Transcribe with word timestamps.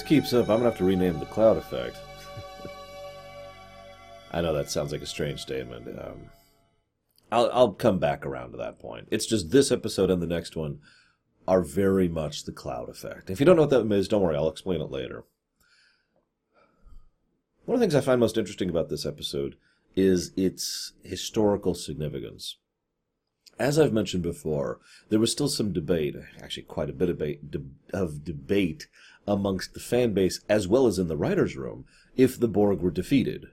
this 0.00 0.08
keeps 0.08 0.32
up, 0.32 0.48
I'm 0.48 0.58
gonna 0.58 0.70
have 0.70 0.78
to 0.78 0.84
rename 0.84 1.18
the 1.18 1.26
cloud 1.26 1.58
effect. 1.58 1.98
I 4.32 4.40
know 4.40 4.54
that 4.54 4.70
sounds 4.70 4.92
like 4.92 5.02
a 5.02 5.06
strange 5.06 5.40
statement. 5.40 5.88
Um, 5.88 6.30
I'll 7.30 7.50
I'll 7.52 7.72
come 7.72 7.98
back 7.98 8.24
around 8.24 8.52
to 8.52 8.56
that 8.58 8.78
point. 8.78 9.08
It's 9.10 9.26
just 9.26 9.50
this 9.50 9.70
episode 9.70 10.10
and 10.10 10.22
the 10.22 10.26
next 10.26 10.56
one 10.56 10.78
are 11.46 11.62
very 11.62 12.08
much 12.08 12.44
the 12.44 12.52
cloud 12.52 12.88
effect. 12.88 13.28
If 13.28 13.40
you 13.40 13.46
don't 13.46 13.56
know 13.56 13.62
what 13.62 13.70
that 13.70 13.92
is, 13.92 14.08
don't 14.08 14.22
worry, 14.22 14.36
I'll 14.36 14.48
explain 14.48 14.80
it 14.80 14.90
later. 14.90 15.24
One 17.66 17.74
of 17.74 17.80
the 17.80 17.84
things 17.84 17.94
I 17.94 18.00
find 18.00 18.20
most 18.20 18.38
interesting 18.38 18.70
about 18.70 18.88
this 18.88 19.04
episode 19.04 19.56
is 19.96 20.32
its 20.36 20.92
historical 21.02 21.74
significance. 21.74 22.56
As 23.60 23.78
I've 23.78 23.92
mentioned 23.92 24.22
before, 24.22 24.80
there 25.10 25.20
was 25.20 25.30
still 25.30 25.46
some 25.46 25.74
debate, 25.74 26.16
actually 26.42 26.62
quite 26.62 26.88
a 26.88 26.94
bit 26.94 27.10
of 27.10 27.18
debate, 27.18 27.40
of 27.92 28.24
debate 28.24 28.88
amongst 29.28 29.74
the 29.74 29.80
fan 29.80 30.14
base 30.14 30.40
as 30.48 30.66
well 30.66 30.86
as 30.86 30.98
in 30.98 31.08
the 31.08 31.16
writers' 31.18 31.58
room 31.58 31.84
if 32.16 32.40
the 32.40 32.48
Borg 32.48 32.80
were 32.80 32.90
defeated. 32.90 33.48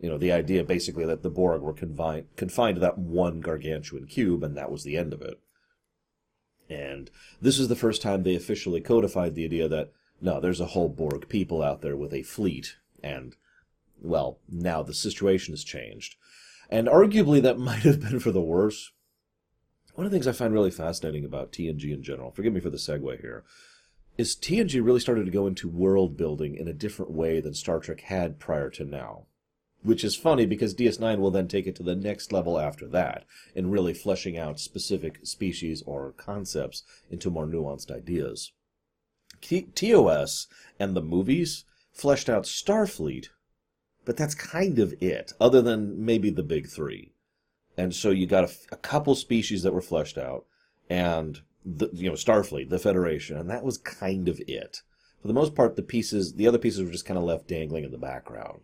You 0.00 0.10
know, 0.10 0.16
the 0.16 0.30
idea 0.30 0.62
basically 0.62 1.04
that 1.06 1.24
the 1.24 1.30
Borg 1.30 1.60
were 1.60 1.72
confined, 1.72 2.28
confined 2.36 2.76
to 2.76 2.80
that 2.82 2.98
one 2.98 3.40
gargantuan 3.40 4.06
cube 4.06 4.44
and 4.44 4.56
that 4.56 4.70
was 4.70 4.84
the 4.84 4.96
end 4.96 5.12
of 5.12 5.22
it. 5.22 5.40
And 6.70 7.10
this 7.42 7.58
is 7.58 7.66
the 7.66 7.74
first 7.74 8.02
time 8.02 8.22
they 8.22 8.36
officially 8.36 8.80
codified 8.80 9.34
the 9.34 9.44
idea 9.44 9.66
that, 9.66 9.90
no, 10.20 10.40
there's 10.40 10.60
a 10.60 10.66
whole 10.66 10.88
Borg 10.88 11.28
people 11.28 11.64
out 11.64 11.82
there 11.82 11.96
with 11.96 12.14
a 12.14 12.22
fleet, 12.22 12.76
and, 13.02 13.34
well, 14.00 14.38
now 14.48 14.84
the 14.84 14.94
situation 14.94 15.52
has 15.52 15.64
changed. 15.64 16.14
And 16.70 16.86
arguably 16.86 17.42
that 17.42 17.58
might 17.70 17.82
have 17.82 18.00
been 18.00 18.20
for 18.20 18.30
the 18.30 18.40
worse. 18.40 18.92
One 19.96 20.04
of 20.04 20.12
the 20.12 20.16
things 20.16 20.26
I 20.26 20.32
find 20.32 20.52
really 20.52 20.70
fascinating 20.70 21.24
about 21.24 21.52
TNG 21.52 21.90
in 21.90 22.02
general, 22.02 22.30
forgive 22.30 22.52
me 22.52 22.60
for 22.60 22.68
the 22.68 22.76
segue 22.76 23.18
here, 23.22 23.44
is 24.18 24.36
TNG 24.36 24.84
really 24.84 25.00
started 25.00 25.24
to 25.24 25.30
go 25.30 25.46
into 25.46 25.70
world 25.70 26.18
building 26.18 26.54
in 26.54 26.68
a 26.68 26.74
different 26.74 27.12
way 27.12 27.40
than 27.40 27.54
Star 27.54 27.80
Trek 27.80 28.02
had 28.02 28.38
prior 28.38 28.68
to 28.70 28.84
now. 28.84 29.24
Which 29.82 30.04
is 30.04 30.14
funny 30.14 30.44
because 30.44 30.74
DS9 30.74 31.18
will 31.18 31.30
then 31.30 31.48
take 31.48 31.66
it 31.66 31.74
to 31.76 31.82
the 31.82 31.96
next 31.96 32.30
level 32.30 32.58
after 32.58 32.86
that, 32.88 33.24
in 33.54 33.70
really 33.70 33.94
fleshing 33.94 34.36
out 34.36 34.60
specific 34.60 35.20
species 35.24 35.82
or 35.86 36.12
concepts 36.12 36.82
into 37.10 37.30
more 37.30 37.46
nuanced 37.46 37.90
ideas. 37.90 38.52
TOS 39.40 40.46
and 40.78 40.94
the 40.94 41.00
movies 41.00 41.64
fleshed 41.90 42.28
out 42.28 42.44
Starfleet, 42.44 43.28
but 44.04 44.18
that's 44.18 44.34
kind 44.34 44.78
of 44.78 44.92
it, 45.02 45.32
other 45.40 45.62
than 45.62 46.04
maybe 46.04 46.28
the 46.28 46.42
big 46.42 46.68
three. 46.68 47.14
And 47.76 47.94
so 47.94 48.10
you 48.10 48.26
got 48.26 48.44
a, 48.44 48.52
a 48.72 48.76
couple 48.76 49.14
species 49.14 49.62
that 49.62 49.74
were 49.74 49.82
fleshed 49.82 50.16
out, 50.16 50.46
and 50.88 51.40
the, 51.64 51.90
you 51.92 52.08
know 52.08 52.14
Starfleet, 52.14 52.70
the 52.70 52.78
Federation, 52.78 53.36
and 53.36 53.50
that 53.50 53.64
was 53.64 53.78
kind 53.78 54.28
of 54.28 54.40
it. 54.46 54.82
For 55.20 55.28
the 55.28 55.34
most 55.34 55.54
part, 55.54 55.76
the 55.76 55.82
pieces, 55.82 56.34
the 56.34 56.46
other 56.46 56.58
pieces 56.58 56.82
were 56.82 56.92
just 56.92 57.06
kind 57.06 57.18
of 57.18 57.24
left 57.24 57.48
dangling 57.48 57.84
in 57.84 57.90
the 57.90 57.98
background. 57.98 58.62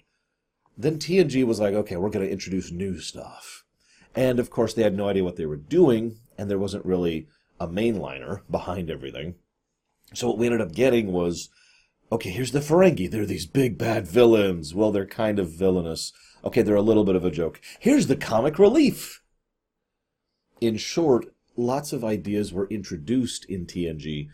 Then 0.77 0.99
TNG 0.99 1.45
was 1.45 1.61
like, 1.61 1.75
okay, 1.75 1.97
we're 1.97 2.11
going 2.11 2.25
to 2.25 2.33
introduce 2.33 2.71
new 2.71 2.99
stuff. 2.99 3.65
And 4.15 4.39
of 4.39 4.51
course, 4.51 4.73
they 4.75 4.83
had 4.83 4.97
no 4.97 5.09
idea 5.09 5.25
what 5.25 5.37
they 5.37 5.47
were 5.47 5.57
doing, 5.57 6.19
and 6.39 6.51
there 6.51 6.59
wasn't 6.59 6.87
really 6.87 7.29
a 7.61 7.69
mainliner 7.69 8.41
behind 8.51 8.91
everything. 8.91 9.35
So 10.15 10.29
what 10.29 10.39
we 10.39 10.47
ended 10.47 10.61
up 10.61 10.73
getting 10.73 11.13
was, 11.13 11.49
okay, 12.13 12.31
here's 12.31 12.53
the 12.53 12.61
Ferengi. 12.61 13.11
They're 13.11 13.25
these 13.25 13.47
big 13.47 13.79
bad 13.79 14.07
villains. 14.07 14.75
Well, 14.75 14.93
they're 14.93 15.07
kind 15.07 15.39
of 15.39 15.51
villainous. 15.51 16.13
Okay, 16.45 16.61
they're 16.61 16.77
a 16.77 16.83
little 16.83 17.05
bit 17.05 17.17
of 17.17 17.25
a 17.25 17.31
joke. 17.31 17.61
Here's 17.81 18.07
the 18.07 18.17
comic 18.17 18.59
relief. 18.59 19.23
In 20.61 20.77
short, 20.77 21.35
lots 21.57 21.93
of 21.93 22.05
ideas 22.05 22.53
were 22.53 22.69
introduced 22.69 23.47
in 23.47 23.67
TNG 23.67 24.29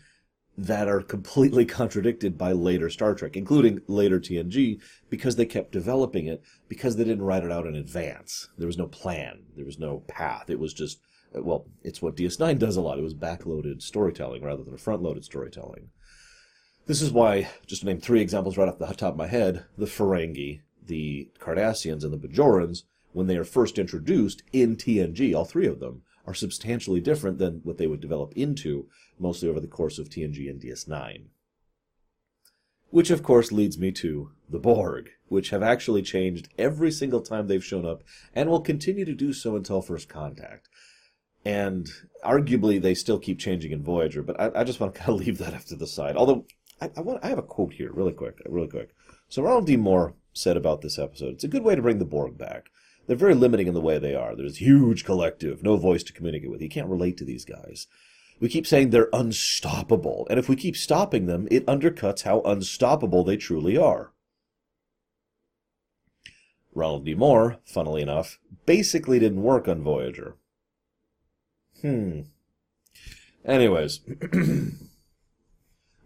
that 0.57 0.89
are 0.89 1.01
completely 1.01 1.65
contradicted 1.79 2.37
by 2.37 2.51
later 2.51 2.89
Star 2.89 3.15
Trek, 3.15 3.37
including 3.37 3.79
later 3.87 4.19
TNG, 4.19 4.81
because 5.09 5.37
they 5.37 5.45
kept 5.45 5.71
developing 5.71 6.27
it, 6.27 6.43
because 6.67 6.97
they 6.97 7.05
didn't 7.05 7.23
write 7.23 7.45
it 7.45 7.51
out 7.51 7.65
in 7.65 7.75
advance. 7.75 8.49
There 8.57 8.67
was 8.67 8.77
no 8.77 8.87
plan, 8.87 9.43
there 9.55 9.65
was 9.65 9.79
no 9.79 9.99
path. 9.99 10.49
It 10.49 10.59
was 10.59 10.73
just, 10.73 10.99
well, 11.33 11.65
it's 11.81 12.01
what 12.01 12.17
DS9 12.17 12.59
does 12.59 12.75
a 12.75 12.81
lot. 12.81 12.99
It 12.99 13.03
was 13.03 13.13
backloaded 13.13 13.81
storytelling 13.81 14.43
rather 14.43 14.63
than 14.63 14.75
front 14.75 15.01
loaded 15.01 15.23
storytelling. 15.23 15.91
This 16.89 17.03
is 17.03 17.11
why, 17.11 17.47
just 17.67 17.81
to 17.81 17.85
name 17.85 17.99
three 17.99 18.19
examples 18.19 18.57
right 18.57 18.67
off 18.67 18.79
the 18.79 18.87
top 18.87 19.11
of 19.11 19.15
my 19.15 19.27
head, 19.27 19.63
the 19.77 19.85
Ferengi, 19.85 20.61
the 20.83 21.29
Cardassians, 21.39 22.03
and 22.03 22.11
the 22.11 22.17
Bajorans, 22.17 22.81
when 23.13 23.27
they 23.27 23.37
are 23.37 23.43
first 23.43 23.77
introduced 23.77 24.41
in 24.51 24.75
TNG, 24.75 25.35
all 25.35 25.45
three 25.45 25.67
of 25.67 25.79
them, 25.79 26.01
are 26.25 26.33
substantially 26.33 26.99
different 26.99 27.37
than 27.37 27.61
what 27.63 27.77
they 27.77 27.85
would 27.85 27.99
develop 27.99 28.33
into 28.35 28.87
mostly 29.19 29.47
over 29.47 29.59
the 29.59 29.67
course 29.67 29.99
of 29.99 30.09
TNG 30.09 30.49
and 30.49 30.59
DS9. 30.59 31.25
Which, 32.89 33.11
of 33.11 33.21
course, 33.21 33.51
leads 33.51 33.77
me 33.77 33.91
to 33.91 34.31
the 34.49 34.57
Borg, 34.57 35.11
which 35.27 35.51
have 35.51 35.61
actually 35.61 36.01
changed 36.01 36.49
every 36.57 36.89
single 36.89 37.21
time 37.21 37.45
they've 37.45 37.63
shown 37.63 37.85
up 37.85 38.01
and 38.33 38.49
will 38.49 38.61
continue 38.61 39.05
to 39.05 39.13
do 39.13 39.31
so 39.31 39.55
until 39.55 39.83
First 39.83 40.09
Contact. 40.09 40.67
And 41.45 41.87
arguably, 42.25 42.81
they 42.81 42.95
still 42.95 43.19
keep 43.19 43.37
changing 43.37 43.73
in 43.73 43.83
Voyager, 43.83 44.23
but 44.23 44.41
I, 44.41 44.61
I 44.61 44.63
just 44.63 44.79
want 44.79 44.95
to 44.95 44.99
kind 45.01 45.11
of 45.11 45.19
leave 45.19 45.37
that 45.37 45.53
up 45.53 45.65
to 45.65 45.75
the 45.75 45.85
side. 45.85 46.17
Although, 46.17 46.45
I, 46.81 46.89
I, 46.97 47.01
want, 47.01 47.23
I 47.23 47.29
have 47.29 47.37
a 47.37 47.43
quote 47.43 47.73
here, 47.73 47.91
really 47.91 48.13
quick, 48.13 48.39
really 48.45 48.67
quick. 48.67 48.89
So 49.27 49.43
Ronald 49.43 49.65
D. 49.65 49.75
Moore 49.75 50.13
said 50.33 50.57
about 50.57 50.81
this 50.81 50.97
episode, 50.97 51.33
it's 51.35 51.43
a 51.43 51.49
good 51.49 51.63
way 51.63 51.75
to 51.75 51.81
bring 51.81 51.99
the 51.99 52.05
Borg 52.05 52.37
back. 52.37 52.69
They're 53.07 53.15
very 53.15 53.33
limiting 53.33 53.67
in 53.67 53.73
the 53.73 53.81
way 53.81 53.97
they 53.97 54.13
are. 54.13 54.35
There's 54.35 54.57
huge 54.57 55.03
collective, 55.03 55.63
no 55.63 55.77
voice 55.77 56.03
to 56.03 56.13
communicate 56.13 56.51
with. 56.51 56.61
You 56.61 56.69
can't 56.69 56.89
relate 56.89 57.17
to 57.17 57.25
these 57.25 57.43
guys. 57.43 57.87
We 58.39 58.49
keep 58.49 58.67
saying 58.67 58.91
they're 58.91 59.09
unstoppable, 59.11 60.25
and 60.29 60.39
if 60.39 60.47
we 60.47 60.55
keep 60.55 60.77
stopping 60.77 61.25
them, 61.25 61.47
it 61.51 61.65
undercuts 61.65 62.21
how 62.21 62.41
unstoppable 62.41 63.23
they 63.23 63.35
truly 63.35 63.77
are. 63.77 64.13
Ronald 66.73 67.05
D. 67.05 67.15
Moore, 67.15 67.57
funnily 67.65 68.01
enough, 68.01 68.39
basically 68.65 69.19
didn't 69.19 69.43
work 69.43 69.67
on 69.67 69.83
Voyager. 69.83 70.35
Hmm. 71.81 72.21
Anyways, 73.43 74.01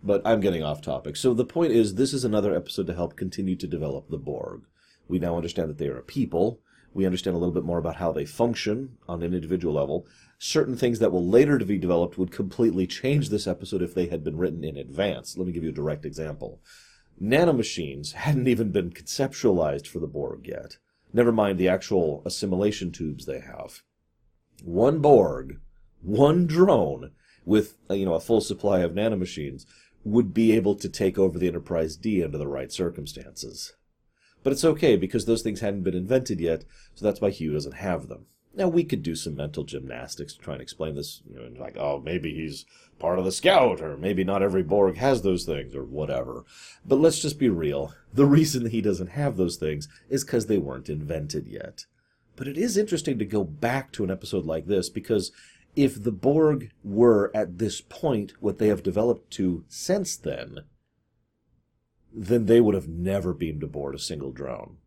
but 0.04 0.22
I'm 0.26 0.42
getting 0.42 0.64
off 0.64 0.82
topic. 0.82 1.16
So 1.16 1.34
the 1.34 1.46
point 1.46 1.72
is, 1.72 1.96
this 1.96 2.14
is 2.14 2.24
another 2.24 2.56
episode 2.56 2.88
to 2.88 2.94
help 2.94 3.16
continue 3.16 3.56
to 3.56 3.68
develop 3.68 4.10
the 4.10 4.18
Borg. 4.18 4.64
We 5.08 5.20
now 5.20 5.36
understand 5.36 5.70
that 5.70 5.78
they 5.78 5.88
are 5.88 5.98
a 5.98 6.04
people. 6.04 6.60
We 6.94 7.06
understand 7.06 7.36
a 7.36 7.40
little 7.40 7.54
bit 7.54 7.64
more 7.64 7.80
about 7.80 7.96
how 7.96 8.12
they 8.12 8.26
function 8.26 8.98
on 9.08 9.24
an 9.24 9.34
individual 9.34 9.74
level 9.74 10.06
certain 10.44 10.76
things 10.76 11.00
that 11.00 11.12
will 11.14 11.26
later 11.26 11.58
to 11.58 11.64
be 11.64 11.78
developed 11.78 12.18
would 12.18 12.30
completely 12.30 12.86
change 12.86 13.30
this 13.30 13.48
episode 13.48 13.82
if 13.82 13.96
they 13.96 14.08
had 14.08 14.26
been 14.26 14.36
written 14.36 14.62
in 14.62 14.76
advance. 14.76 15.38
Let 15.38 15.48
me 15.48 15.54
give 15.54 15.64
you 15.64 15.70
a 15.70 15.74
direct 15.74 16.04
example. 16.04 16.60
Nanomachines 17.22 18.12
hadn't 18.12 18.50
even 18.50 18.70
been 18.70 18.92
conceptualized 18.92 19.88
for 19.88 20.00
the 20.00 20.08
Borg 20.08 20.46
yet. 20.46 20.80
Never 21.14 21.32
mind 21.32 21.58
the 21.58 21.70
actual 21.70 22.22
assimilation 22.26 22.92
tubes 22.92 23.26
they 23.26 23.40
have. 23.40 23.84
One 24.66 25.00
Borg, 25.00 25.62
one 26.02 26.46
drone, 26.46 27.12
with 27.46 27.78
you 27.90 28.04
know 28.04 28.16
a 28.16 28.20
full 28.20 28.42
supply 28.42 28.80
of 28.80 28.92
nanomachines, 28.92 29.66
would 30.04 30.34
be 30.34 30.52
able 30.52 30.76
to 30.76 30.90
take 30.90 31.18
over 31.18 31.40
the 31.40 31.48
Enterprise 31.48 31.96
D 31.96 32.24
under 32.24 32.38
the 32.38 32.48
right 32.48 32.72
circumstances. 32.72 33.74
But 34.44 34.52
it's 34.52 34.66
okay 34.66 34.98
because 34.98 35.26
those 35.26 35.42
things 35.42 35.62
hadn't 35.62 35.84
been 35.84 35.96
invented 35.96 36.40
yet, 36.40 36.66
so 36.96 37.06
that's 37.06 37.22
why 37.22 37.30
Hugh 37.30 37.54
doesn't 37.54 37.76
have 37.76 38.08
them. 38.08 38.26
Now 38.56 38.68
we 38.68 38.84
could 38.84 39.02
do 39.02 39.16
some 39.16 39.36
mental 39.36 39.64
gymnastics 39.64 40.34
to 40.34 40.40
try 40.40 40.54
and 40.54 40.62
explain 40.62 40.96
this, 40.96 41.24
you 41.28 41.36
know, 41.36 41.50
like, 41.60 41.76
oh, 41.78 42.02
maybe 42.04 42.34
he's 42.36 42.66
part 43.00 43.18
of 43.18 43.26
the 43.26 43.32
scout, 43.32 43.82
or 43.82 43.98
maybe 43.98 44.24
not 44.24 44.44
every 44.44 44.62
Borg 44.62 44.98
has 44.98 45.22
those 45.22 45.44
things, 45.46 45.74
or 45.74 45.84
whatever. 45.84 46.44
But 46.86 46.98
let's 46.98 47.20
just 47.20 47.40
be 47.40 47.50
real. 47.50 47.94
The 48.14 48.26
reason 48.26 48.68
he 48.68 48.82
doesn't 48.82 49.12
have 49.12 49.38
those 49.38 49.56
things 49.56 49.88
is 50.10 50.24
because 50.24 50.46
they 50.46 50.60
weren't 50.60 50.90
invented 50.90 51.48
yet. 51.48 51.86
But 52.36 52.48
it 52.48 52.58
is 52.58 52.78
interesting 52.78 53.18
to 53.20 53.26
go 53.26 53.44
back 53.44 53.92
to 53.94 54.04
an 54.04 54.12
episode 54.12 54.46
like 54.46 54.68
this 54.68 54.90
because 54.90 55.32
if 55.76 56.04
the 56.04 56.12
Borg 56.12 56.72
were 56.84 57.32
at 57.34 57.58
this 57.58 57.82
point 57.82 58.34
what 58.40 58.60
they 58.60 58.68
have 58.68 58.84
developed 58.84 59.32
to 59.32 59.66
since 59.68 60.16
then, 60.16 60.66
then 62.14 62.46
they 62.46 62.62
would 62.62 62.76
have 62.76 62.88
never 62.88 63.34
beamed 63.34 63.64
aboard 63.64 63.96
a 63.96 64.00
single 64.00 64.32
drone. 64.32 64.78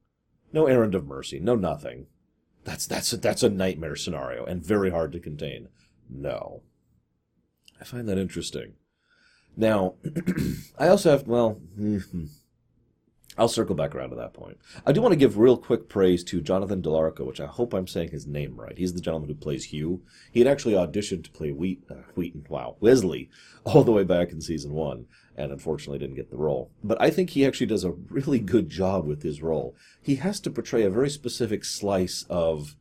No 0.52 0.66
errand 0.66 0.94
of 0.94 1.06
mercy, 1.06 1.40
no 1.40 1.56
nothing. 1.56 2.06
That's 2.64 2.86
that's 2.86 3.12
a, 3.12 3.16
that's 3.16 3.42
a 3.42 3.48
nightmare 3.48 3.96
scenario 3.96 4.44
and 4.44 4.64
very 4.64 4.90
hard 4.90 5.12
to 5.12 5.20
contain. 5.20 5.68
No. 6.08 6.62
I 7.80 7.84
find 7.84 8.08
that 8.08 8.18
interesting. 8.18 8.74
Now, 9.56 9.94
I 10.78 10.88
also 10.88 11.10
have 11.10 11.26
well, 11.26 11.60
hmm, 11.76 11.98
hmm. 11.98 12.24
I'll 13.38 13.48
circle 13.48 13.74
back 13.74 13.94
around 13.94 14.10
to 14.10 14.16
that 14.16 14.32
point. 14.32 14.58
I 14.86 14.92
do 14.92 15.02
want 15.02 15.12
to 15.12 15.18
give 15.18 15.36
real 15.36 15.58
quick 15.58 15.88
praise 15.88 16.24
to 16.24 16.40
Jonathan 16.40 16.80
Del 16.80 16.96
Arco, 16.96 17.24
which 17.24 17.40
I 17.40 17.46
hope 17.46 17.74
I'm 17.74 17.86
saying 17.86 18.10
his 18.10 18.26
name 18.26 18.56
right. 18.58 18.76
He's 18.76 18.94
the 18.94 19.00
gentleman 19.00 19.28
who 19.28 19.34
plays 19.34 19.66
Hugh. 19.66 20.02
He 20.32 20.40
had 20.40 20.48
actually 20.48 20.72
auditioned 20.72 21.24
to 21.24 21.30
play 21.30 21.52
Wheat, 21.52 21.84
uh, 21.90 21.96
Wheaton, 22.14 22.46
wow, 22.48 22.76
Wesley, 22.80 23.28
all 23.64 23.84
the 23.84 23.92
way 23.92 24.04
back 24.04 24.32
in 24.32 24.40
season 24.40 24.72
one, 24.72 25.06
and 25.36 25.52
unfortunately 25.52 25.98
didn't 25.98 26.16
get 26.16 26.30
the 26.30 26.38
role. 26.38 26.70
But 26.82 27.00
I 27.00 27.10
think 27.10 27.30
he 27.30 27.44
actually 27.44 27.66
does 27.66 27.84
a 27.84 27.90
really 27.90 28.38
good 28.38 28.70
job 28.70 29.06
with 29.06 29.22
his 29.22 29.42
role. 29.42 29.76
He 30.02 30.16
has 30.16 30.40
to 30.40 30.50
portray 30.50 30.84
a 30.84 30.90
very 30.90 31.10
specific 31.10 31.64
slice 31.64 32.24
of 32.30 32.74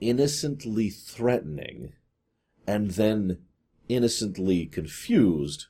innocently 0.00 0.90
threatening, 0.90 1.92
and 2.66 2.92
then 2.92 3.38
innocently 3.88 4.66
confused, 4.66 5.66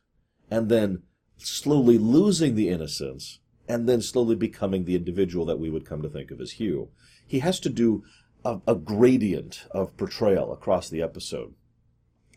and 0.50 0.70
then 0.70 1.02
slowly 1.36 1.98
losing 1.98 2.54
the 2.54 2.70
innocence 2.70 3.40
and 3.69 3.88
then 3.88 4.00
slowly 4.00 4.37
becoming 4.37 4.84
the 4.84 4.96
individual 4.96 5.44
that 5.46 5.58
we 5.58 5.70
would 5.70 5.87
come 5.87 6.02
to 6.02 6.08
think 6.08 6.31
of 6.31 6.40
as 6.40 6.52
Hugh. 6.52 6.90
He 7.26 7.38
has 7.40 7.58
to 7.61 7.69
do 7.69 8.05
a, 8.44 8.61
a 8.66 8.75
gradient 8.75 9.66
of 9.70 9.96
portrayal 9.96 10.52
across 10.52 10.88
the 10.88 11.02
episode. 11.02 11.55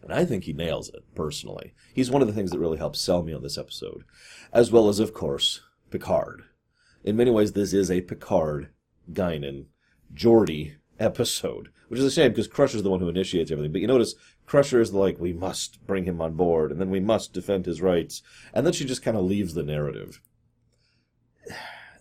And 0.01 0.13
I 0.13 0.25
think 0.25 0.43
he 0.43 0.53
nails 0.53 0.89
it, 0.89 1.03
personally. 1.15 1.73
He's 1.93 2.11
one 2.11 2.21
of 2.21 2.27
the 2.27 2.33
things 2.33 2.51
that 2.51 2.59
really 2.59 2.77
helps 2.77 3.01
sell 3.01 3.23
me 3.23 3.33
on 3.33 3.43
this 3.43 3.57
episode. 3.57 4.03
As 4.53 4.71
well 4.71 4.87
as, 4.89 4.99
of 4.99 5.13
course, 5.13 5.61
Picard. 5.89 6.43
In 7.03 7.17
many 7.17 7.31
ways, 7.31 7.53
this 7.53 7.73
is 7.73 7.89
a 7.89 8.01
Picard, 8.01 8.69
Guinan, 9.11 9.65
Geordi 10.13 10.75
episode, 10.99 11.69
which 11.87 11.99
is 11.99 12.05
a 12.05 12.11
shame 12.11 12.31
because 12.31 12.47
Crusher's 12.47 12.83
the 12.83 12.89
one 12.89 12.99
who 12.99 13.09
initiates 13.09 13.51
everything. 13.51 13.71
But 13.71 13.81
you 13.81 13.87
notice 13.87 14.15
Crusher 14.45 14.81
is 14.81 14.93
like, 14.93 15.19
we 15.19 15.33
must 15.33 15.85
bring 15.85 16.05
him 16.05 16.21
on 16.21 16.33
board, 16.33 16.71
and 16.71 16.79
then 16.79 16.89
we 16.89 16.99
must 16.99 17.33
defend 17.33 17.65
his 17.65 17.81
rights, 17.81 18.21
and 18.53 18.65
then 18.65 18.73
she 18.73 18.85
just 18.85 19.03
kind 19.03 19.17
of 19.17 19.25
leaves 19.25 19.53
the 19.53 19.63
narrative. 19.63 20.21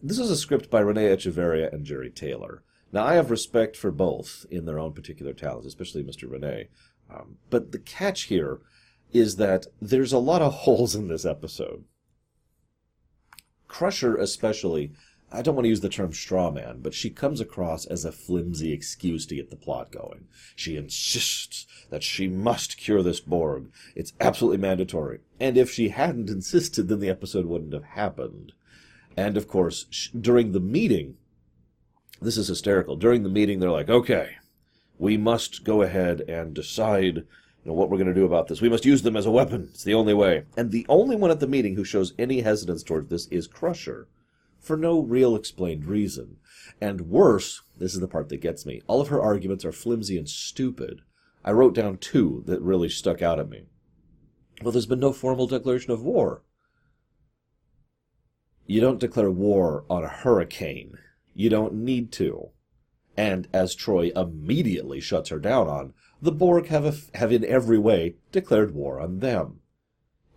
This 0.03 0.19
is 0.19 0.31
a 0.31 0.37
script 0.37 0.71
by 0.71 0.81
Renee 0.81 1.09
Echevarria 1.09 1.73
and 1.73 1.87
Jeri 1.87 2.15
Taylor. 2.15 2.63
Now, 2.93 3.05
I 3.05 3.15
have 3.15 3.31
respect 3.31 3.77
for 3.77 3.91
both 3.91 4.45
in 4.51 4.67
their 4.67 4.79
own 4.79 4.93
particular 4.93 5.33
talents, 5.33 5.67
especially 5.67 6.05
Mr. 6.05 6.31
Renee. 6.31 6.69
Um, 7.11 7.39
but 7.51 7.73
the 7.73 7.79
catch 7.79 8.25
here 8.25 8.61
is 9.13 9.37
that 9.37 9.67
there's 9.81 10.13
a 10.13 10.19
lot 10.19 10.43
of 10.43 10.53
holes 10.53 10.95
in 10.95 11.09
this 11.09 11.25
episode. 11.25 11.85
Crusher, 13.69 14.17
especially, 14.17 14.93
I 15.33 15.43
don't 15.43 15.55
want 15.55 15.65
to 15.65 15.71
use 15.71 15.81
the 15.81 15.89
term 15.89 16.13
straw 16.13 16.51
man, 16.51 16.81
but 16.83 16.95
she 16.95 17.11
comes 17.11 17.41
across 17.41 17.87
as 17.87 18.05
a 18.05 18.13
flimsy 18.13 18.73
excuse 18.73 19.27
to 19.27 19.35
get 19.35 19.51
the 19.51 19.57
plot 19.57 19.91
going. 19.91 20.27
She 20.55 20.77
insists 20.77 21.67
that 21.91 22.03
she 22.03 22.29
must 22.29 22.77
cure 22.77 23.03
this 23.03 23.21
Borg. 23.21 23.71
It's 23.95 24.13
absolutely 24.21 24.59
mandatory. 24.59 25.21
And 25.41 25.57
if 25.57 25.71
she 25.71 25.89
hadn't 25.89 26.31
insisted, 26.31 26.89
then 26.89 27.01
the 27.01 27.11
episode 27.11 27.47
wouldn't 27.47 27.75
have 27.75 27.85
happened. 27.85 28.53
And 29.17 29.37
of 29.37 29.49
course, 29.49 29.87
sh- 29.91 30.11
during 30.11 30.53
the 30.53 30.61
meeting, 30.61 31.17
this 32.21 32.37
is 32.37 32.49
hysterical. 32.49 32.97
During 32.97 33.23
the 33.23 33.29
meeting, 33.29 33.61
they're 33.61 33.71
like, 33.71 33.89
okay, 33.89 34.37
we 34.99 35.17
must 35.17 35.65
go 35.65 35.83
ahead 35.83 36.23
and 36.23 36.55
decide 36.55 37.17
you 37.17 37.25
know, 37.65 37.73
what 37.73 37.91
we're 37.91 37.99
going 37.99 38.09
to 38.09 38.15
do 38.15 38.25
about 38.25 38.49
this. 38.49 38.61
We 38.61 38.69
must 38.69 38.85
use 38.85 39.03
them 39.03 39.17
as 39.17 39.27
a 39.27 39.31
weapon. 39.31 39.69
It's 39.71 39.85
the 39.85 39.95
only 39.95 40.15
way. 40.15 40.45
And 40.57 40.71
the 40.71 40.87
only 40.89 41.17
one 41.17 41.31
at 41.31 41.41
the 41.41 41.47
meeting 41.47 41.75
who 41.75 41.85
shows 41.85 42.15
any 42.19 42.41
hesitance 42.41 42.83
towards 42.83 43.09
this 43.09 43.27
is 43.29 43.47
Crusher, 43.47 44.07
for 44.61 44.77
no 44.77 45.01
real 45.01 45.35
explained 45.35 45.85
reason. 45.85 46.37
And 46.81 47.03
worse, 47.03 47.63
this 47.79 47.95
is 47.95 48.01
the 48.01 48.09
part 48.09 48.29
that 48.29 48.41
gets 48.41 48.67
me, 48.67 48.83
all 48.87 49.01
of 49.01 49.09
her 49.09 49.21
arguments 49.21 49.65
are 49.65 49.73
flimsy 49.73 50.17
and 50.19 50.29
stupid. 50.29 51.01
I 51.45 51.53
wrote 51.53 51.75
down 51.75 51.99
two 51.99 52.43
that 52.47 52.61
really 52.61 52.89
stuck 52.89 53.23
out 53.23 53.39
at 53.39 53.49
me. 53.49 53.65
Well, 54.63 54.73
there's 54.73 54.87
been 54.87 55.01
no 55.01 55.13
formal 55.13 55.47
declaration 55.47 55.93
of 55.93 56.03
war. 56.03 56.43
You 58.67 58.81
don't 58.81 59.01
declare 59.01 59.31
war 59.31 59.85
on 59.89 60.03
a 60.03 60.09
hurricane. 60.09 60.99
You 61.35 61.49
don't 61.49 61.75
need 61.75 62.11
to. 62.13 62.51
And 63.17 63.49
as 63.53 63.77
Troi 63.77 64.13
immediately 64.17 65.01
shuts 65.01 65.31
her 65.31 65.39
down 65.39 65.69
on, 65.69 65.95
the 66.21 66.33
Borg 66.33 66.67
have, 66.67 66.85
a, 66.85 67.17
have 67.17 67.33
in 67.33 67.45
every 67.45 67.79
way 67.79 68.17
declared 68.33 68.75
war 68.75 69.01
on 69.01 69.21
them. 69.21 69.61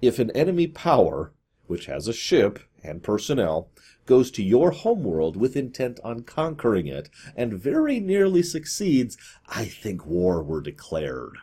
If 0.01 0.19
an 0.19 0.31
enemy 0.31 0.67
power, 0.67 1.33
which 1.67 1.87
has 1.87 2.07
a 2.07 2.13
ship 2.13 2.59
and 2.83 3.03
personnel, 3.03 3.71
goes 4.05 4.31
to 4.31 4.43
your 4.43 4.71
homeworld 4.71 5.35
with 5.35 5.57
intent 5.57 5.99
on 6.03 6.23
conquering 6.23 6.87
it, 6.87 7.09
and 7.35 7.53
very 7.53 7.99
nearly 7.99 8.43
succeeds, 8.43 9.17
I 9.47 9.65
think 9.65 10.05
war 10.05 10.41
were 10.41 10.61
declared. 10.61 11.37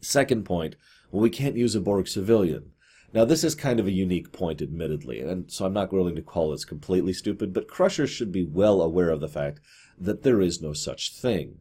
Second 0.00 0.44
point, 0.44 0.76
we 1.10 1.30
can't 1.30 1.56
use 1.56 1.74
a 1.74 1.80
Borg 1.80 2.08
civilian. 2.08 2.71
Now, 3.14 3.26
this 3.26 3.44
is 3.44 3.54
kind 3.54 3.78
of 3.78 3.86
a 3.86 3.92
unique 3.92 4.32
point, 4.32 4.62
admittedly, 4.62 5.20
and 5.20 5.50
so 5.52 5.66
I'm 5.66 5.74
not 5.74 5.92
willing 5.92 6.14
to 6.16 6.22
call 6.22 6.50
this 6.50 6.64
completely 6.64 7.12
stupid, 7.12 7.52
but 7.52 7.68
Crusher 7.68 8.06
should 8.06 8.32
be 8.32 8.42
well 8.42 8.80
aware 8.80 9.10
of 9.10 9.20
the 9.20 9.28
fact 9.28 9.60
that 9.98 10.22
there 10.22 10.40
is 10.40 10.62
no 10.62 10.72
such 10.72 11.14
thing, 11.14 11.58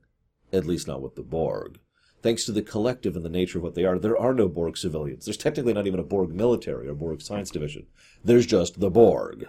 at 0.53 0.65
least 0.65 0.87
not 0.87 1.01
with 1.01 1.15
the 1.15 1.23
Borg. 1.23 1.79
Thanks 2.21 2.45
to 2.45 2.53
the 2.53 2.61
collective 2.61 3.17
and 3.17 3.25
the 3.25 3.29
nature 3.29 3.57
of 3.57 3.63
what 3.63 3.75
they 3.75 3.83
are, 3.83 3.99
there 3.99 4.17
are 4.17 4.33
no 4.33 4.47
Borg 4.47 4.77
civilians. 4.77 5.25
There's 5.25 5.35
technically 5.35 5.73
not 5.73 5.87
even 5.87 5.99
a 5.99 6.03
Borg 6.03 6.33
military 6.33 6.87
or 6.87 6.93
Borg 6.93 7.21
science 7.21 7.49
division. 7.49 7.87
There's 8.23 8.45
just 8.45 8.79
the 8.79 8.91
Borg. 8.91 9.47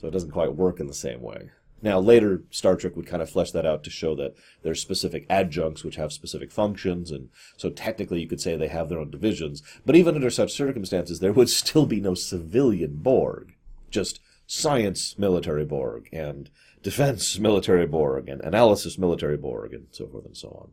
So 0.00 0.08
it 0.08 0.12
doesn't 0.12 0.30
quite 0.30 0.56
work 0.56 0.80
in 0.80 0.86
the 0.86 0.94
same 0.94 1.20
way. 1.20 1.50
Now, 1.84 2.00
later, 2.00 2.44
Star 2.48 2.76
Trek 2.76 2.96
would 2.96 3.06
kind 3.06 3.20
of 3.20 3.28
flesh 3.28 3.50
that 3.50 3.66
out 3.66 3.84
to 3.84 3.90
show 3.90 4.14
that 4.14 4.34
there's 4.62 4.80
specific 4.80 5.26
adjuncts 5.28 5.84
which 5.84 5.96
have 5.96 6.14
specific 6.14 6.50
functions, 6.50 7.10
and 7.10 7.28
so 7.58 7.68
technically 7.68 8.22
you 8.22 8.26
could 8.26 8.40
say 8.40 8.56
they 8.56 8.68
have 8.68 8.88
their 8.88 8.98
own 8.98 9.10
divisions. 9.10 9.62
But 9.84 9.94
even 9.94 10.14
under 10.14 10.30
such 10.30 10.54
circumstances, 10.54 11.20
there 11.20 11.34
would 11.34 11.50
still 11.50 11.84
be 11.84 12.00
no 12.00 12.14
civilian 12.14 12.96
Borg, 13.02 13.52
just 13.90 14.20
science 14.46 15.18
military 15.18 15.66
Borg, 15.66 16.08
and 16.10 16.48
defense 16.82 17.38
military 17.38 17.86
Borg, 17.86 18.30
and 18.30 18.40
analysis 18.40 18.96
military 18.96 19.36
Borg, 19.36 19.74
and 19.74 19.88
so 19.90 20.06
forth 20.06 20.24
and 20.24 20.38
so 20.38 20.48
on. 20.48 20.70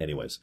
Anyways, 0.00 0.40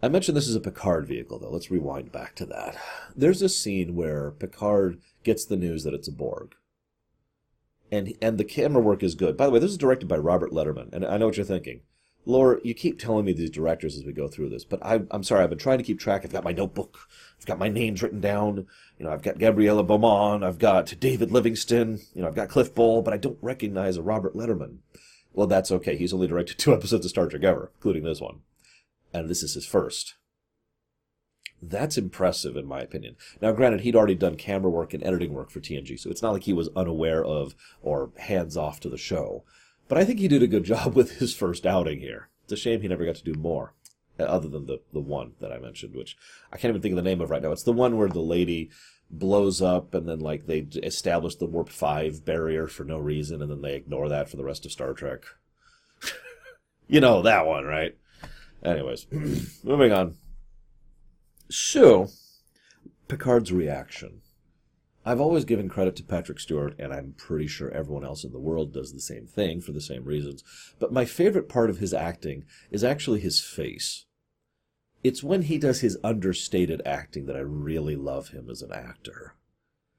I 0.00 0.06
mentioned 0.06 0.36
this 0.36 0.48
is 0.48 0.54
a 0.54 0.60
Picard 0.60 1.08
vehicle, 1.08 1.40
though. 1.40 1.50
Let's 1.50 1.72
rewind 1.72 2.12
back 2.12 2.36
to 2.36 2.46
that. 2.46 2.76
There's 3.16 3.42
a 3.42 3.48
scene 3.48 3.96
where 3.96 4.30
Picard 4.30 5.00
gets 5.24 5.44
the 5.44 5.56
news 5.56 5.82
that 5.82 5.94
it's 5.94 6.06
a 6.06 6.12
Borg 6.12 6.54
and 7.92 8.14
and 8.20 8.38
the 8.38 8.44
camera 8.44 8.82
work 8.82 9.02
is 9.02 9.14
good. 9.14 9.36
By 9.36 9.46
the 9.46 9.52
way, 9.52 9.60
this 9.60 9.70
is 9.70 9.78
directed 9.78 10.08
by 10.08 10.16
Robert 10.16 10.50
Lederman, 10.50 10.92
and 10.92 11.04
I 11.04 11.18
know 11.18 11.26
what 11.26 11.36
you're 11.36 11.46
thinking. 11.46 11.82
Laura, 12.24 12.60
you 12.62 12.72
keep 12.72 13.00
telling 13.00 13.24
me 13.24 13.32
these 13.32 13.50
directors 13.50 13.96
as 13.96 14.04
we 14.04 14.12
go 14.12 14.28
through 14.28 14.48
this, 14.48 14.64
but 14.64 14.84
I, 14.84 15.00
I'm 15.10 15.24
sorry, 15.24 15.42
I've 15.42 15.50
been 15.50 15.58
trying 15.58 15.78
to 15.78 15.84
keep 15.84 15.98
track. 15.98 16.22
I've 16.24 16.32
got 16.32 16.44
my 16.44 16.52
notebook, 16.52 17.08
I've 17.38 17.46
got 17.46 17.58
my 17.58 17.68
names 17.68 18.02
written 18.02 18.20
down. 18.20 18.66
You 18.98 19.04
know, 19.04 19.12
I've 19.12 19.22
got 19.22 19.38
Gabrielle 19.38 19.82
Beaumont, 19.82 20.44
I've 20.44 20.58
got 20.58 20.94
David 21.00 21.30
Livingston, 21.32 22.00
you 22.14 22.22
know, 22.22 22.28
I've 22.28 22.34
got 22.34 22.48
Cliff 22.48 22.74
Bole, 22.74 23.02
but 23.02 23.12
I 23.12 23.18
don't 23.18 23.38
recognize 23.42 23.96
a 23.96 24.02
Robert 24.02 24.34
Lederman. 24.34 24.78
Well, 25.32 25.46
that's 25.46 25.72
okay. 25.72 25.96
He's 25.96 26.12
only 26.12 26.28
directed 26.28 26.58
two 26.58 26.72
episodes 26.74 27.04
of 27.04 27.10
Star 27.10 27.26
Trek 27.26 27.42
ever, 27.42 27.72
including 27.76 28.04
this 28.04 28.20
one, 28.20 28.40
and 29.12 29.28
this 29.28 29.42
is 29.42 29.54
his 29.54 29.66
first. 29.66 30.14
That's 31.64 31.96
impressive, 31.96 32.56
in 32.56 32.66
my 32.66 32.80
opinion. 32.80 33.14
Now, 33.40 33.52
granted, 33.52 33.82
he'd 33.82 33.94
already 33.94 34.16
done 34.16 34.36
camera 34.36 34.68
work 34.68 34.92
and 34.92 35.04
editing 35.04 35.32
work 35.32 35.50
for 35.50 35.60
TNG, 35.60 35.98
so 35.98 36.10
it's 36.10 36.20
not 36.20 36.32
like 36.32 36.42
he 36.42 36.52
was 36.52 36.68
unaware 36.74 37.24
of 37.24 37.54
or 37.80 38.10
hands 38.18 38.56
off 38.56 38.80
to 38.80 38.88
the 38.88 38.98
show. 38.98 39.44
But 39.86 39.98
I 39.98 40.04
think 40.04 40.18
he 40.18 40.26
did 40.26 40.42
a 40.42 40.48
good 40.48 40.64
job 40.74 40.96
with 40.96 41.18
his 41.18 41.32
first 41.32 41.64
outing 41.64 42.00
here. 42.00 42.28
It's 42.44 42.52
a 42.52 42.56
shame 42.56 42.80
he 42.80 42.88
never 42.88 43.04
got 43.04 43.14
to 43.16 43.24
do 43.24 43.34
more, 43.34 43.74
uh, 44.18 44.24
other 44.24 44.48
than 44.48 44.66
the, 44.66 44.80
the 44.92 45.00
one 45.00 45.34
that 45.40 45.52
I 45.52 45.58
mentioned, 45.58 45.94
which 45.94 46.16
I 46.52 46.56
can't 46.56 46.70
even 46.70 46.82
think 46.82 46.92
of 46.92 46.96
the 46.96 47.08
name 47.08 47.20
of 47.20 47.30
right 47.30 47.40
now. 47.40 47.52
It's 47.52 47.62
the 47.62 47.72
one 47.72 47.96
where 47.96 48.08
the 48.08 48.20
lady 48.20 48.70
blows 49.08 49.62
up 49.62 49.94
and 49.94 50.08
then, 50.08 50.18
like, 50.18 50.46
they 50.46 50.66
establish 50.82 51.36
the 51.36 51.46
Warp 51.46 51.68
5 51.68 52.24
barrier 52.24 52.66
for 52.66 52.82
no 52.82 52.98
reason, 52.98 53.40
and 53.40 53.50
then 53.50 53.62
they 53.62 53.76
ignore 53.76 54.08
that 54.08 54.28
for 54.28 54.36
the 54.36 54.44
rest 54.44 54.66
of 54.66 54.72
Star 54.72 54.94
Trek. 54.94 55.20
you 56.88 56.98
know, 56.98 57.22
that 57.22 57.46
one, 57.46 57.66
right? 57.66 57.96
Anyways, 58.64 59.06
moving 59.62 59.92
on. 59.92 60.16
So, 61.54 62.08
Picard's 63.08 63.52
reaction. 63.52 64.22
I've 65.04 65.20
always 65.20 65.44
given 65.44 65.68
credit 65.68 65.96
to 65.96 66.02
Patrick 66.02 66.40
Stewart, 66.40 66.74
and 66.78 66.94
I'm 66.94 67.12
pretty 67.18 67.46
sure 67.46 67.70
everyone 67.70 68.06
else 68.06 68.24
in 68.24 68.32
the 68.32 68.38
world 68.38 68.72
does 68.72 68.94
the 68.94 69.02
same 69.02 69.26
thing 69.26 69.60
for 69.60 69.72
the 69.72 69.80
same 69.82 70.04
reasons. 70.04 70.42
But 70.78 70.94
my 70.94 71.04
favorite 71.04 71.50
part 71.50 71.68
of 71.68 71.76
his 71.76 71.92
acting 71.92 72.46
is 72.70 72.82
actually 72.82 73.20
his 73.20 73.38
face. 73.38 74.06
It's 75.04 75.22
when 75.22 75.42
he 75.42 75.58
does 75.58 75.80
his 75.80 75.98
understated 76.02 76.80
acting 76.86 77.26
that 77.26 77.36
I 77.36 77.40
really 77.40 77.96
love 77.96 78.28
him 78.28 78.48
as 78.48 78.62
an 78.62 78.72
actor. 78.72 79.34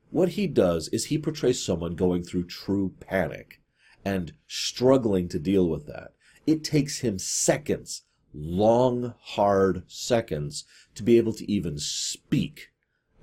What 0.09 0.29
he 0.29 0.47
does 0.47 0.87
is 0.87 1.05
he 1.05 1.19
portrays 1.19 1.63
someone 1.63 1.93
going 1.93 2.23
through 2.23 2.45
true 2.45 2.95
panic 2.99 3.61
and 4.03 4.33
struggling 4.47 5.29
to 5.29 5.37
deal 5.37 5.69
with 5.69 5.85
that. 5.85 6.13
It 6.47 6.63
takes 6.63 7.01
him 7.01 7.19
seconds 7.19 8.05
long, 8.33 9.13
hard 9.19 9.83
seconds 9.87 10.65
to 10.95 11.03
be 11.03 11.17
able 11.17 11.33
to 11.33 11.51
even 11.51 11.77
speak 11.77 12.71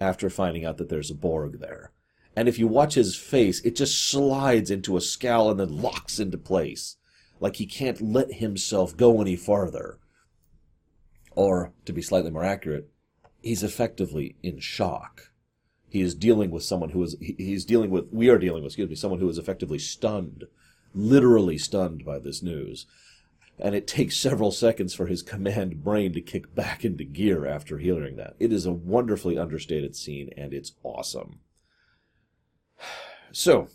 after 0.00 0.30
finding 0.30 0.64
out 0.64 0.78
that 0.78 0.88
there's 0.88 1.10
a 1.10 1.14
Borg 1.14 1.60
there. 1.60 1.92
And 2.36 2.48
if 2.48 2.58
you 2.58 2.66
watch 2.66 2.94
his 2.94 3.16
face, 3.16 3.60
it 3.60 3.76
just 3.76 4.10
slides 4.10 4.70
into 4.70 4.96
a 4.96 5.00
scowl 5.00 5.50
and 5.50 5.60
then 5.60 5.82
locks 5.82 6.18
into 6.18 6.38
place. 6.38 6.96
Like 7.40 7.56
he 7.56 7.66
can't 7.66 8.00
let 8.00 8.34
himself 8.34 8.96
go 8.96 9.20
any 9.20 9.36
farther. 9.36 9.98
Or, 11.32 11.72
to 11.84 11.92
be 11.92 12.02
slightly 12.02 12.30
more 12.30 12.44
accurate, 12.44 12.90
he's 13.42 13.62
effectively 13.62 14.36
in 14.42 14.60
shock. 14.60 15.32
He 15.88 16.00
is 16.00 16.14
dealing 16.14 16.50
with 16.50 16.62
someone 16.62 16.90
who 16.90 17.02
is, 17.02 17.16
he's 17.20 17.64
dealing 17.64 17.90
with, 17.90 18.06
we 18.12 18.28
are 18.28 18.38
dealing 18.38 18.62
with, 18.62 18.70
excuse 18.70 18.88
me, 18.88 18.94
someone 18.94 19.20
who 19.20 19.28
is 19.28 19.38
effectively 19.38 19.78
stunned, 19.78 20.44
literally 20.94 21.58
stunned 21.58 22.04
by 22.04 22.18
this 22.18 22.42
news 22.42 22.86
and 23.60 23.74
it 23.74 23.86
takes 23.86 24.16
several 24.16 24.50
seconds 24.50 24.94
for 24.94 25.06
his 25.06 25.22
command 25.22 25.84
brain 25.84 26.12
to 26.12 26.20
kick 26.20 26.54
back 26.54 26.84
into 26.84 27.04
gear 27.04 27.46
after 27.46 27.78
hearing 27.78 28.16
that. 28.16 28.34
It 28.38 28.52
is 28.52 28.66
a 28.66 28.72
wonderfully 28.72 29.38
understated 29.38 29.94
scene, 29.94 30.30
and 30.36 30.52
it's 30.54 30.72
awesome. 30.82 31.40
So, 33.32 33.68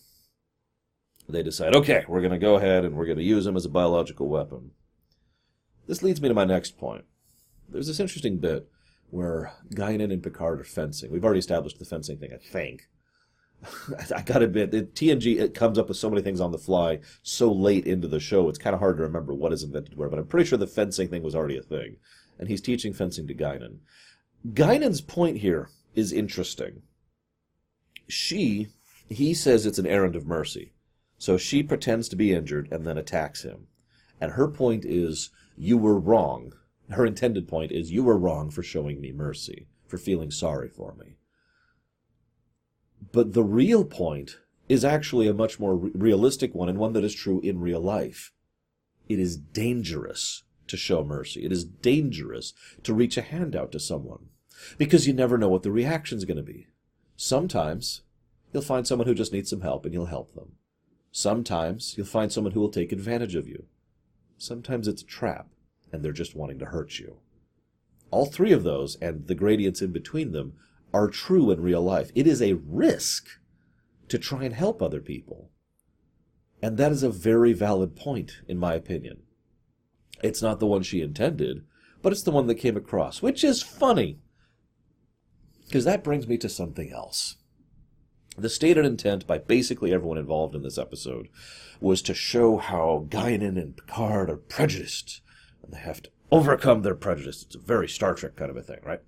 they 1.30 1.44
decide, 1.44 1.76
okay, 1.76 2.04
we're 2.08 2.22
going 2.22 2.32
to 2.32 2.38
go 2.38 2.56
ahead 2.56 2.84
and 2.84 2.96
we're 2.96 3.06
going 3.06 3.18
to 3.18 3.24
use 3.24 3.46
him 3.46 3.56
as 3.56 3.66
a 3.66 3.70
biological 3.70 4.28
weapon. 4.28 4.72
This 5.88 6.04
leads 6.04 6.22
me 6.22 6.28
to 6.28 6.36
my 6.36 6.46
next 6.46 6.78
point. 6.78 7.06
There's 7.70 7.88
this 7.88 8.00
interesting 8.00 8.38
bit 8.38 8.68
where 9.10 9.54
Guinan 9.74 10.12
and 10.12 10.22
Picard 10.22 10.60
are 10.60 10.66
fencing. 10.66 11.12
We've 11.12 11.24
already 11.24 11.40
established 11.40 11.80
the 11.80 11.86
fencing 11.86 12.18
thing, 12.18 12.32
I 12.34 12.38
think. 12.38 12.88
I 14.16 14.22
gotta 14.22 14.46
admit, 14.46 14.74
it, 14.74 14.96
TNG 14.96 15.40
it 15.40 15.54
comes 15.54 15.78
up 15.78 15.88
with 15.88 15.98
so 15.98 16.10
many 16.10 16.22
things 16.22 16.42
on 16.42 16.52
the 16.52 16.58
fly 16.58 17.00
so 17.24 17.52
late 17.52 17.88
into 17.88 18.08
the 18.08 18.20
show. 18.20 18.50
It's 18.50 18.58
kind 18.58 18.74
of 18.74 18.80
hard 18.80 18.98
to 18.98 19.04
remember 19.04 19.34
what 19.34 19.54
is 19.54 19.64
invented 19.64 19.98
where. 19.98 20.10
But 20.10 20.20
I'm 20.20 20.28
pretty 20.28 20.48
sure 20.48 20.58
the 20.58 20.68
fencing 20.68 21.08
thing 21.10 21.24
was 21.24 21.36
already 21.36 21.58
a 21.58 21.64
thing, 21.64 21.98
and 22.38 22.48
he's 22.48 22.62
teaching 22.62 22.94
fencing 22.94 23.28
to 23.28 23.34
Guinan. 23.34 23.80
Guinan's 24.54 25.02
point 25.02 25.38
here 25.38 25.70
is 25.96 26.12
interesting. 26.12 26.84
She, 28.08 28.68
he 29.10 29.34
says 29.34 29.66
it's 29.66 29.80
an 29.80 29.88
errand 29.88 30.16
of 30.16 30.28
mercy, 30.28 30.74
so 31.18 31.38
she 31.38 31.64
pretends 31.64 32.08
to 32.10 32.16
be 32.16 32.34
injured 32.34 32.68
and 32.72 32.86
then 32.86 32.98
attacks 32.98 33.44
him, 33.44 33.68
and 34.22 34.34
her 34.34 34.48
point 34.48 34.86
is 34.86 35.32
you 35.58 35.78
were 35.78 36.00
wrong. 36.00 36.54
Her 36.92 37.06
intended 37.06 37.48
point 37.48 37.72
is 37.72 37.92
you 37.92 38.04
were 38.04 38.18
wrong 38.18 38.52
for 38.52 38.62
showing 38.62 39.02
me 39.02 39.12
mercy, 39.12 39.68
for 39.88 39.98
feeling 39.98 40.30
sorry 40.30 40.70
for 40.70 40.94
me. 41.00 41.16
But 43.12 43.34
the 43.34 43.44
real 43.44 43.86
point 43.86 44.38
is 44.68 44.84
actually 44.84 45.28
a 45.28 45.34
much 45.34 45.60
more 45.60 45.76
re- 45.76 45.92
realistic 45.94 46.56
one 46.56 46.70
and 46.70 46.78
one 46.78 46.94
that 46.94 47.04
is 47.04 47.14
true 47.14 47.40
in 47.42 47.60
real 47.60 47.82
life. 47.82 48.32
It 49.08 49.20
is 49.20 49.38
dangerous 49.38 50.44
to 50.68 50.78
show 50.78 51.04
mercy. 51.04 51.46
It 51.46 51.52
is 51.52 51.64
dangerous 51.64 52.54
to 52.84 52.94
reach 52.94 53.18
a 53.18 53.22
hand 53.22 53.56
out 53.56 53.72
to 53.74 53.80
someone 53.80 54.30
because 54.78 55.08
you 55.08 55.14
never 55.14 55.38
know 55.38 55.50
what 55.50 55.64
the 55.64 55.72
reaction 55.72 56.18
is 56.18 56.26
going 56.26 56.38
to 56.38 56.44
be. 56.44 56.68
Sometimes 57.16 58.02
you'll 58.52 58.64
find 58.64 58.88
someone 58.88 59.08
who 59.08 59.14
just 59.14 59.34
needs 59.34 59.50
some 59.50 59.62
help 59.62 59.86
and 59.86 59.94
you'll 59.94 60.08
help 60.08 60.34
them. 60.34 60.54
Sometimes 61.12 61.96
you'll 61.96 62.06
find 62.06 62.32
someone 62.32 62.54
who 62.54 62.60
will 62.60 62.70
take 62.70 62.92
advantage 62.92 63.36
of 63.36 63.48
you. 63.48 63.66
Sometimes 64.38 64.88
it's 64.88 65.02
a 65.02 65.06
trap 65.06 65.48
and 65.92 66.04
they're 66.04 66.12
just 66.12 66.36
wanting 66.36 66.60
to 66.60 66.66
hurt 66.66 67.00
you. 67.00 67.18
All 68.12 68.26
three 68.26 68.52
of 68.52 68.64
those 68.64 68.96
and 68.98 69.28
the 69.28 69.36
gradients 69.36 69.82
in 69.82 69.92
between 69.92 70.32
them 70.32 70.54
are 70.94 71.10
true 71.10 71.52
in 71.52 71.62
real 71.62 71.82
life. 71.82 72.12
It 72.16 72.28
is 72.28 72.42
a 72.42 72.54
risk 72.54 73.28
to 74.08 74.18
try 74.18 74.44
and 74.44 74.54
help 74.54 74.82
other 74.82 75.02
people. 75.02 75.52
And 76.62 76.78
that 76.78 76.92
is 76.92 77.04
a 77.04 77.10
very 77.10 77.54
valid 77.54 77.96
point, 77.96 78.42
in 78.48 78.58
my 78.58 78.74
opinion. 78.74 79.24
It's 80.24 80.42
not 80.42 80.60
the 80.60 80.68
one 80.68 80.84
she 80.84 81.02
intended, 81.02 81.66
but 82.02 82.12
it's 82.12 82.24
the 82.24 82.32
one 82.32 82.48
that 82.48 82.56
came 82.56 82.78
across, 82.78 83.22
which 83.22 83.44
is 83.44 83.62
funny. 83.62 84.20
Because 85.66 85.86
that 85.86 86.04
brings 86.04 86.28
me 86.28 86.38
to 86.38 86.50
something 86.50 86.92
else. 86.92 87.38
The 88.38 88.50
stated 88.50 88.86
intent 88.86 89.26
by 89.26 89.38
basically 89.38 89.94
everyone 89.94 90.18
involved 90.18 90.56
in 90.56 90.62
this 90.62 90.78
episode 90.78 91.28
was 91.80 92.02
to 92.04 92.14
show 92.14 92.58
how 92.58 93.08
Guinan 93.10 93.58
and 93.62 93.78
Picard 93.78 94.30
are 94.30 94.38
prejudiced, 94.38 95.22
and 95.64 95.74
they 95.74 95.80
have 95.80 96.02
to 96.04 96.10
overcome 96.32 96.82
their 96.82 96.96
prejudice. 96.96 97.44
It's 97.44 97.56
a 97.56 97.60
very 97.60 97.88
Star 97.88 98.14
Trek 98.14 98.36
kind 98.36 98.52
of 98.52 98.58
a 98.58 98.62
thing, 98.62 98.80
right? 98.84 99.02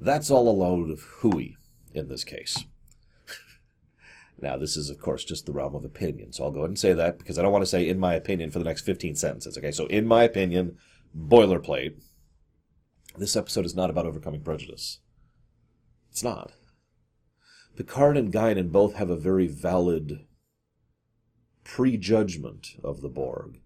That's 0.00 0.30
all 0.30 0.48
a 0.48 0.50
load 0.50 0.90
of 0.90 1.00
hooey 1.00 1.56
in 1.92 2.08
this 2.08 2.24
case. 2.24 2.64
now, 4.40 4.56
this 4.56 4.76
is, 4.76 4.88
of 4.88 4.98
course, 4.98 5.24
just 5.24 5.44
the 5.44 5.52
realm 5.52 5.74
of 5.74 5.84
opinion, 5.84 6.32
so 6.32 6.44
I'll 6.44 6.50
go 6.50 6.60
ahead 6.60 6.70
and 6.70 6.78
say 6.78 6.94
that 6.94 7.18
because 7.18 7.38
I 7.38 7.42
don't 7.42 7.52
want 7.52 7.62
to 7.62 7.70
say 7.70 7.86
in 7.86 7.98
my 7.98 8.14
opinion 8.14 8.50
for 8.50 8.58
the 8.58 8.64
next 8.64 8.82
15 8.82 9.14
sentences, 9.14 9.58
okay? 9.58 9.70
So, 9.70 9.86
in 9.86 10.06
my 10.06 10.24
opinion, 10.24 10.78
boilerplate, 11.16 12.00
this 13.16 13.36
episode 13.36 13.66
is 13.66 13.74
not 13.74 13.90
about 13.90 14.06
overcoming 14.06 14.40
prejudice. 14.40 15.00
It's 16.10 16.24
not. 16.24 16.52
Picard 17.76 18.16
and 18.16 18.32
Guinan 18.32 18.72
both 18.72 18.94
have 18.94 19.10
a 19.10 19.16
very 19.16 19.46
valid 19.46 20.26
prejudgment 21.64 22.76
of 22.82 23.00
the 23.00 23.08
Borg. 23.08 23.60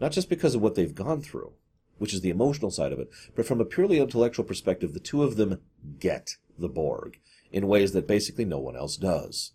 Not 0.00 0.12
just 0.12 0.28
because 0.28 0.54
of 0.54 0.60
what 0.60 0.74
they've 0.74 0.94
gone 0.94 1.22
through, 1.22 1.52
which 1.98 2.14
is 2.14 2.20
the 2.20 2.30
emotional 2.30 2.70
side 2.70 2.92
of 2.92 2.98
it. 2.98 3.10
But 3.34 3.46
from 3.46 3.60
a 3.60 3.64
purely 3.64 3.98
intellectual 3.98 4.44
perspective, 4.44 4.94
the 4.94 5.00
two 5.00 5.22
of 5.22 5.36
them 5.36 5.60
get 5.98 6.36
the 6.58 6.68
Borg 6.68 7.18
in 7.50 7.68
ways 7.68 7.92
that 7.92 8.08
basically 8.08 8.44
no 8.44 8.58
one 8.58 8.76
else 8.76 8.96
does. 8.96 9.52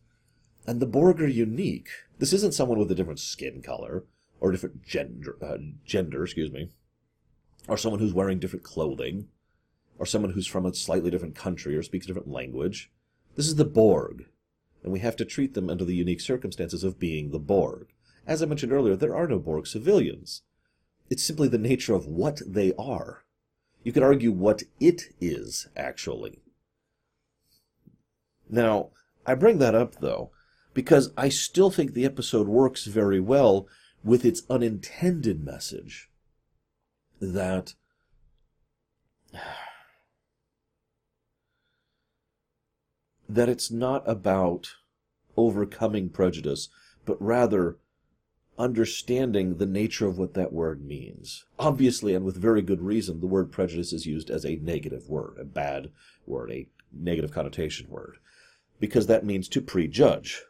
And 0.65 0.79
the 0.79 0.85
Borg 0.85 1.21
are 1.21 1.27
unique. 1.27 1.89
This 2.19 2.33
isn't 2.33 2.53
someone 2.53 2.79
with 2.79 2.91
a 2.91 2.95
different 2.95 3.19
skin 3.19 3.61
color 3.61 4.05
or 4.39 4.49
a 4.49 4.51
different 4.53 4.83
gender, 4.83 5.37
uh, 5.41 5.57
gender, 5.85 6.23
excuse 6.23 6.51
me, 6.51 6.69
or 7.67 7.77
someone 7.77 7.99
who's 7.99 8.13
wearing 8.13 8.39
different 8.39 8.63
clothing, 8.63 9.27
or 9.97 10.05
someone 10.05 10.31
who's 10.31 10.47
from 10.47 10.65
a 10.65 10.73
slightly 10.73 11.11
different 11.11 11.35
country 11.35 11.75
or 11.75 11.83
speaks 11.83 12.05
a 12.05 12.07
different 12.07 12.29
language. 12.29 12.91
This 13.35 13.47
is 13.47 13.55
the 13.55 13.65
Borg, 13.65 14.25
and 14.83 14.91
we 14.91 14.99
have 14.99 15.15
to 15.17 15.25
treat 15.25 15.53
them 15.53 15.69
under 15.69 15.85
the 15.85 15.95
unique 15.95 16.21
circumstances 16.21 16.83
of 16.83 16.99
being 16.99 17.31
the 17.31 17.39
Borg. 17.39 17.87
As 18.25 18.41
I 18.41 18.45
mentioned 18.45 18.71
earlier, 18.71 18.95
there 18.95 19.15
are 19.15 19.27
no 19.27 19.39
Borg 19.39 19.67
civilians. 19.67 20.41
It's 21.09 21.23
simply 21.23 21.47
the 21.47 21.57
nature 21.57 21.93
of 21.93 22.05
what 22.05 22.41
they 22.45 22.73
are. 22.77 23.23
You 23.83 23.91
could 23.91 24.03
argue 24.03 24.31
what 24.31 24.63
it 24.79 25.13
is, 25.19 25.67
actually. 25.75 26.39
Now, 28.49 28.91
I 29.25 29.35
bring 29.35 29.57
that 29.59 29.75
up, 29.75 29.95
though, 29.95 30.31
because 30.73 31.11
I 31.17 31.29
still 31.29 31.69
think 31.69 31.93
the 31.93 32.05
episode 32.05 32.47
works 32.47 32.85
very 32.85 33.19
well 33.19 33.67
with 34.03 34.25
its 34.25 34.43
unintended 34.49 35.43
message 35.43 36.09
that 37.19 37.75
that 43.29 43.49
it's 43.49 43.71
not 43.71 44.07
about 44.07 44.75
overcoming 45.35 46.09
prejudice, 46.09 46.69
but 47.05 47.19
rather 47.21 47.77
understanding 48.57 49.57
the 49.57 49.65
nature 49.65 50.07
of 50.07 50.17
what 50.17 50.33
that 50.35 50.53
word 50.53 50.85
means. 50.85 51.45
Obviously, 51.57 52.13
and 52.13 52.23
with 52.23 52.37
very 52.37 52.61
good 52.61 52.81
reason, 52.81 53.19
the 53.19 53.27
word 53.27 53.51
prejudice 53.51 53.93
is 53.93 54.05
used 54.05 54.29
as 54.29 54.45
a 54.45 54.57
negative 54.57 55.09
word, 55.09 55.37
a 55.39 55.43
bad 55.43 55.89
word, 56.25 56.51
a 56.51 56.67
negative 56.91 57.31
connotation 57.31 57.89
word, 57.89 58.17
because 58.79 59.07
that 59.07 59.25
means 59.25 59.47
to 59.49 59.61
prejudge. 59.61 60.43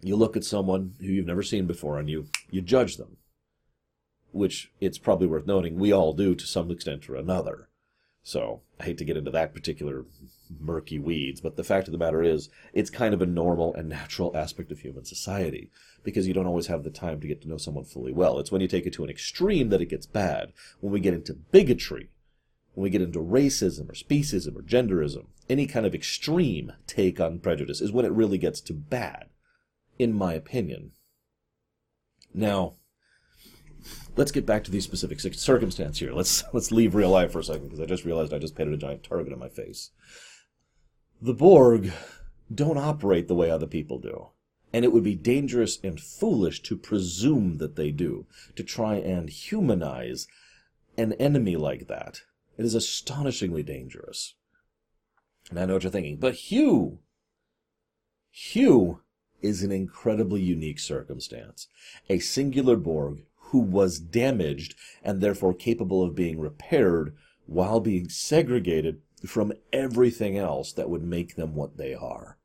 You 0.00 0.16
look 0.16 0.36
at 0.36 0.44
someone 0.44 0.94
who 1.00 1.06
you've 1.06 1.26
never 1.26 1.42
seen 1.42 1.66
before 1.66 1.98
and 1.98 2.08
you, 2.08 2.26
you 2.50 2.62
judge 2.62 2.96
them, 2.96 3.18
which 4.32 4.72
it's 4.80 4.98
probably 4.98 5.26
worth 5.26 5.46
noting 5.46 5.78
we 5.78 5.92
all 5.92 6.12
do 6.12 6.34
to 6.34 6.46
some 6.46 6.70
extent 6.70 7.08
or 7.08 7.14
another. 7.14 7.68
So 8.22 8.62
I 8.80 8.84
hate 8.84 8.98
to 8.98 9.04
get 9.04 9.16
into 9.16 9.30
that 9.32 9.54
particular 9.54 10.06
murky 10.60 10.98
weeds, 10.98 11.40
but 11.40 11.56
the 11.56 11.64
fact 11.64 11.88
of 11.88 11.92
the 11.92 11.98
matter 11.98 12.22
is, 12.22 12.48
it's 12.72 12.90
kind 12.90 13.14
of 13.14 13.22
a 13.22 13.26
normal 13.26 13.74
and 13.74 13.88
natural 13.88 14.36
aspect 14.36 14.70
of 14.72 14.80
human 14.80 15.04
society 15.04 15.70
because 16.02 16.26
you 16.26 16.34
don't 16.34 16.46
always 16.46 16.66
have 16.66 16.84
the 16.84 16.90
time 16.90 17.20
to 17.20 17.26
get 17.26 17.42
to 17.42 17.48
know 17.48 17.56
someone 17.56 17.84
fully 17.84 18.12
well. 18.12 18.38
It's 18.38 18.52
when 18.52 18.60
you 18.60 18.68
take 18.68 18.86
it 18.86 18.92
to 18.94 19.04
an 19.04 19.10
extreme 19.10 19.68
that 19.70 19.80
it 19.80 19.86
gets 19.86 20.06
bad. 20.06 20.52
When 20.80 20.92
we 20.92 21.00
get 21.00 21.14
into 21.14 21.34
bigotry, 21.34 22.10
when 22.74 22.84
we 22.84 22.90
get 22.90 23.02
into 23.02 23.18
racism 23.18 23.88
or 23.88 23.92
speciesism 23.92 24.56
or 24.56 24.62
genderism, 24.62 25.26
any 25.48 25.66
kind 25.66 25.86
of 25.86 25.94
extreme 25.94 26.72
take 26.86 27.20
on 27.20 27.38
prejudice 27.38 27.80
is 27.80 27.92
when 27.92 28.04
it 28.04 28.12
really 28.12 28.38
gets 28.38 28.60
to 28.62 28.72
bad, 28.72 29.26
in 29.98 30.12
my 30.12 30.32
opinion. 30.32 30.92
Now, 32.34 32.74
let's 34.16 34.32
get 34.32 34.46
back 34.46 34.64
to 34.64 34.70
these 34.70 34.84
specific 34.84 35.20
circumstance 35.20 35.98
here. 35.98 36.12
Let's 36.12 36.44
let's 36.52 36.72
leave 36.72 36.94
real 36.94 37.10
life 37.10 37.32
for 37.32 37.40
a 37.40 37.44
second 37.44 37.64
because 37.64 37.80
I 37.80 37.86
just 37.86 38.04
realized 38.04 38.32
I 38.32 38.38
just 38.38 38.54
painted 38.54 38.74
a 38.74 38.78
giant 38.78 39.02
target 39.02 39.32
on 39.32 39.38
my 39.38 39.48
face. 39.48 39.90
The 41.24 41.34
Borg 41.34 41.92
don't 42.52 42.78
operate 42.78 43.28
the 43.28 43.36
way 43.36 43.48
other 43.48 43.68
people 43.68 44.00
do. 44.00 44.30
And 44.72 44.84
it 44.84 44.92
would 44.92 45.04
be 45.04 45.14
dangerous 45.14 45.78
and 45.84 46.00
foolish 46.00 46.62
to 46.62 46.76
presume 46.76 47.58
that 47.58 47.76
they 47.76 47.92
do, 47.92 48.26
to 48.56 48.64
try 48.64 48.96
and 48.96 49.30
humanize 49.30 50.26
an 50.96 51.12
enemy 51.14 51.54
like 51.54 51.86
that. 51.86 52.22
It 52.58 52.64
is 52.64 52.74
astonishingly 52.74 53.62
dangerous. 53.62 54.34
And 55.48 55.60
I 55.60 55.64
know 55.66 55.74
what 55.74 55.84
you're 55.84 55.92
thinking, 55.92 56.16
but 56.16 56.34
Hugh! 56.34 56.98
Hugh 58.32 59.02
is 59.40 59.62
an 59.62 59.70
incredibly 59.70 60.40
unique 60.40 60.80
circumstance. 60.80 61.68
A 62.10 62.18
singular 62.18 62.74
Borg 62.74 63.22
who 63.36 63.60
was 63.60 64.00
damaged 64.00 64.74
and 65.04 65.20
therefore 65.20 65.54
capable 65.54 66.02
of 66.02 66.16
being 66.16 66.40
repaired 66.40 67.14
while 67.46 67.78
being 67.78 68.08
segregated 68.08 69.02
from 69.26 69.52
everything 69.72 70.36
else 70.36 70.72
that 70.72 70.90
would 70.90 71.02
make 71.02 71.36
them 71.36 71.54
what 71.54 71.76
they 71.76 71.94
are. 71.94 72.38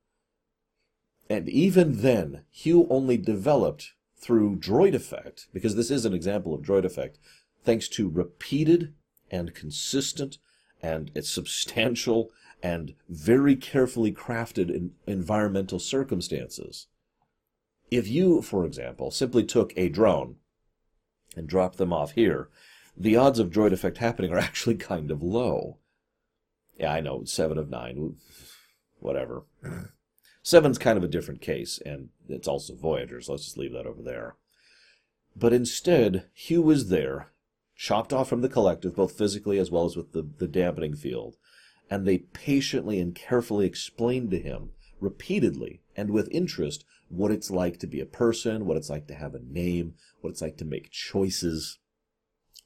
And 1.29 1.49
even 1.49 2.01
then, 2.01 2.43
Hugh 2.51 2.87
only 2.89 3.17
developed 3.17 3.93
through 4.15 4.57
droid 4.57 4.93
effect, 4.93 5.47
because 5.53 5.75
this 5.75 5.91
is 5.91 6.05
an 6.05 6.13
example 6.13 6.53
of 6.53 6.61
droid 6.61 6.85
effect, 6.85 7.19
thanks 7.63 7.87
to 7.89 8.09
repeated 8.09 8.93
and 9.29 9.53
consistent 9.53 10.37
and 10.81 11.11
substantial 11.21 12.31
and 12.63 12.95
very 13.09 13.55
carefully 13.55 14.11
crafted 14.11 14.89
environmental 15.05 15.79
circumstances. 15.79 16.87
If 17.91 18.07
you, 18.07 18.41
for 18.41 18.65
example, 18.65 19.11
simply 19.11 19.43
took 19.43 19.73
a 19.75 19.89
drone 19.89 20.37
and 21.35 21.47
dropped 21.47 21.77
them 21.77 21.93
off 21.93 22.11
here, 22.11 22.49
the 22.95 23.15
odds 23.15 23.39
of 23.39 23.51
droid 23.51 23.71
effect 23.71 23.99
happening 23.99 24.31
are 24.31 24.37
actually 24.39 24.75
kind 24.75 25.11
of 25.11 25.21
low. 25.21 25.77
Yeah, 26.77 26.93
I 26.93 27.01
know, 27.01 27.23
seven 27.25 27.57
of 27.57 27.69
nine, 27.69 28.15
whatever. 28.99 29.43
Seven's 30.43 30.77
kind 30.77 30.97
of 30.97 31.03
a 31.03 31.09
different 31.09 31.41
case, 31.41 31.79
and 31.85 32.09
it's 32.29 32.47
also 32.47 32.75
Voyager, 32.75 33.19
so 33.19 33.33
let's 33.33 33.45
just 33.45 33.57
leave 33.57 33.73
that 33.73 33.85
over 33.85 34.01
there. 34.01 34.35
But 35.35 35.53
instead, 35.53 36.25
Hugh 36.33 36.61
was 36.61 36.89
there, 36.89 37.31
chopped 37.75 38.13
off 38.13 38.29
from 38.29 38.41
the 38.41 38.49
collective, 38.49 38.95
both 38.95 39.17
physically 39.17 39.59
as 39.59 39.69
well 39.69 39.85
as 39.85 39.95
with 39.95 40.13
the, 40.13 40.27
the 40.37 40.47
dampening 40.47 40.95
field. 40.95 41.35
And 41.89 42.05
they 42.05 42.19
patiently 42.19 42.99
and 42.99 43.13
carefully 43.13 43.65
explained 43.65 44.31
to 44.31 44.39
him, 44.39 44.71
repeatedly 44.99 45.81
and 45.95 46.11
with 46.11 46.27
interest, 46.31 46.85
what 47.09 47.31
it's 47.31 47.51
like 47.51 47.79
to 47.79 47.87
be 47.87 47.99
a 47.99 48.05
person, 48.05 48.65
what 48.65 48.77
it's 48.77 48.89
like 48.89 49.07
to 49.07 49.15
have 49.15 49.33
a 49.33 49.39
name, 49.39 49.93
what 50.21 50.31
it's 50.31 50.41
like 50.41 50.57
to 50.57 50.65
make 50.65 50.91
choices. 50.91 51.79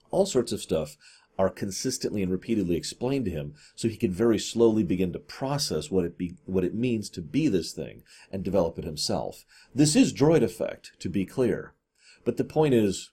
All 0.09 0.25
sorts 0.25 0.51
of 0.51 0.61
stuff 0.61 0.97
are 1.41 1.49
consistently 1.49 2.21
and 2.21 2.31
repeatedly 2.31 2.75
explained 2.75 3.25
to 3.25 3.31
him 3.31 3.55
so 3.75 3.87
he 3.87 3.97
can 3.97 4.11
very 4.11 4.37
slowly 4.37 4.83
begin 4.83 5.11
to 5.11 5.17
process 5.17 5.89
what 5.89 6.05
it 6.05 6.15
be, 6.15 6.35
what 6.45 6.63
it 6.63 6.75
means 6.75 7.09
to 7.09 7.21
be 7.21 7.47
this 7.47 7.71
thing 7.71 8.03
and 8.31 8.43
develop 8.43 8.77
it 8.77 8.85
himself. 8.85 9.43
This 9.73 9.95
is 9.95 10.13
droid 10.13 10.43
effect, 10.43 10.91
to 10.99 11.09
be 11.09 11.25
clear. 11.25 11.73
But 12.23 12.37
the 12.37 12.43
point 12.43 12.75
is, 12.75 13.09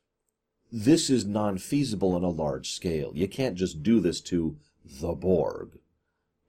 this 0.70 1.08
is 1.08 1.24
non-feasible 1.24 2.12
on 2.14 2.22
a 2.22 2.28
large 2.28 2.70
scale. 2.70 3.12
You 3.14 3.28
can't 3.28 3.56
just 3.56 3.82
do 3.82 3.98
this 3.98 4.20
to 4.22 4.58
the 4.84 5.14
Borg. 5.14 5.78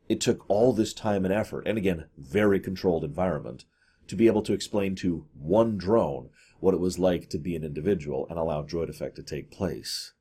It 0.10 0.20
took 0.20 0.44
all 0.50 0.74
this 0.74 0.94
time 0.94 1.24
and 1.24 1.34
effort, 1.34 1.66
and 1.66 1.78
again, 1.78 2.08
very 2.18 2.60
controlled 2.60 3.06
environment, 3.06 3.64
to 4.08 4.18
be 4.18 4.28
able 4.28 4.42
to 4.42 4.54
explain 4.54 4.96
to 4.96 5.28
one 5.34 5.78
drone 5.78 6.30
what 6.60 6.74
it 6.74 6.82
was 6.82 7.00
like 7.00 7.30
to 7.30 7.38
be 7.38 7.56
an 7.56 7.64
individual 7.64 8.28
and 8.30 8.38
allow 8.38 8.64
droid 8.64 8.90
effect 8.90 9.16
to 9.16 9.24
take 9.24 9.50
place. 9.50 10.12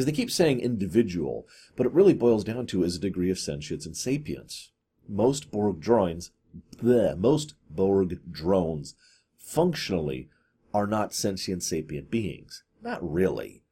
Because 0.00 0.12
they 0.14 0.16
keep 0.16 0.30
saying 0.30 0.60
individual, 0.60 1.46
but 1.76 1.84
it 1.84 1.92
really 1.92 2.14
boils 2.14 2.42
down 2.42 2.66
to 2.68 2.82
is 2.82 2.96
a 2.96 3.00
degree 3.00 3.30
of 3.30 3.38
sentience 3.38 3.84
and 3.84 3.94
sapience. 3.94 4.70
Most 5.06 5.50
Borg 5.50 5.78
drones, 5.78 6.30
bleh, 6.78 7.18
most 7.18 7.52
Borg 7.68 8.18
drones, 8.32 8.94
functionally, 9.36 10.30
are 10.72 10.86
not 10.86 11.12
sentient 11.12 11.62
sapient 11.62 12.10
beings. 12.10 12.62
Not 12.80 13.06
really. 13.06 13.62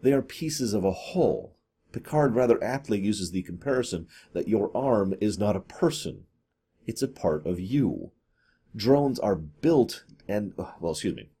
They 0.00 0.12
are 0.12 0.22
pieces 0.22 0.72
of 0.72 0.84
a 0.84 0.92
whole. 0.92 1.56
Picard 1.90 2.36
rather 2.36 2.62
aptly 2.62 3.00
uses 3.00 3.32
the 3.32 3.42
comparison 3.42 4.06
that 4.34 4.46
your 4.46 4.70
arm 4.76 5.14
is 5.20 5.36
not 5.36 5.56
a 5.56 5.60
person. 5.60 6.26
It's 6.86 7.02
a 7.02 7.08
part 7.08 7.44
of 7.44 7.58
you. 7.58 8.12
Drones 8.76 9.18
are 9.18 9.34
built 9.34 10.04
and, 10.28 10.52
well, 10.56 10.92
excuse 10.92 11.16
me. 11.16 11.31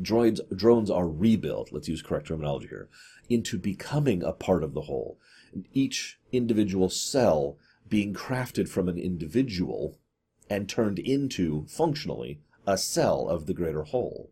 Droids, 0.00 0.40
drones 0.56 0.90
are 0.90 1.08
rebuilt, 1.08 1.72
let's 1.72 1.88
use 1.88 2.02
correct 2.02 2.28
terminology 2.28 2.68
here, 2.68 2.88
into 3.28 3.58
becoming 3.58 4.22
a 4.22 4.32
part 4.32 4.62
of 4.62 4.74
the 4.74 4.82
whole. 4.82 5.18
Each 5.72 6.18
individual 6.32 6.88
cell 6.88 7.56
being 7.88 8.14
crafted 8.14 8.68
from 8.68 8.88
an 8.88 8.98
individual 8.98 9.98
and 10.50 10.68
turned 10.68 10.98
into, 10.98 11.66
functionally, 11.66 12.40
a 12.66 12.78
cell 12.78 13.28
of 13.28 13.46
the 13.46 13.54
greater 13.54 13.82
whole. 13.84 14.30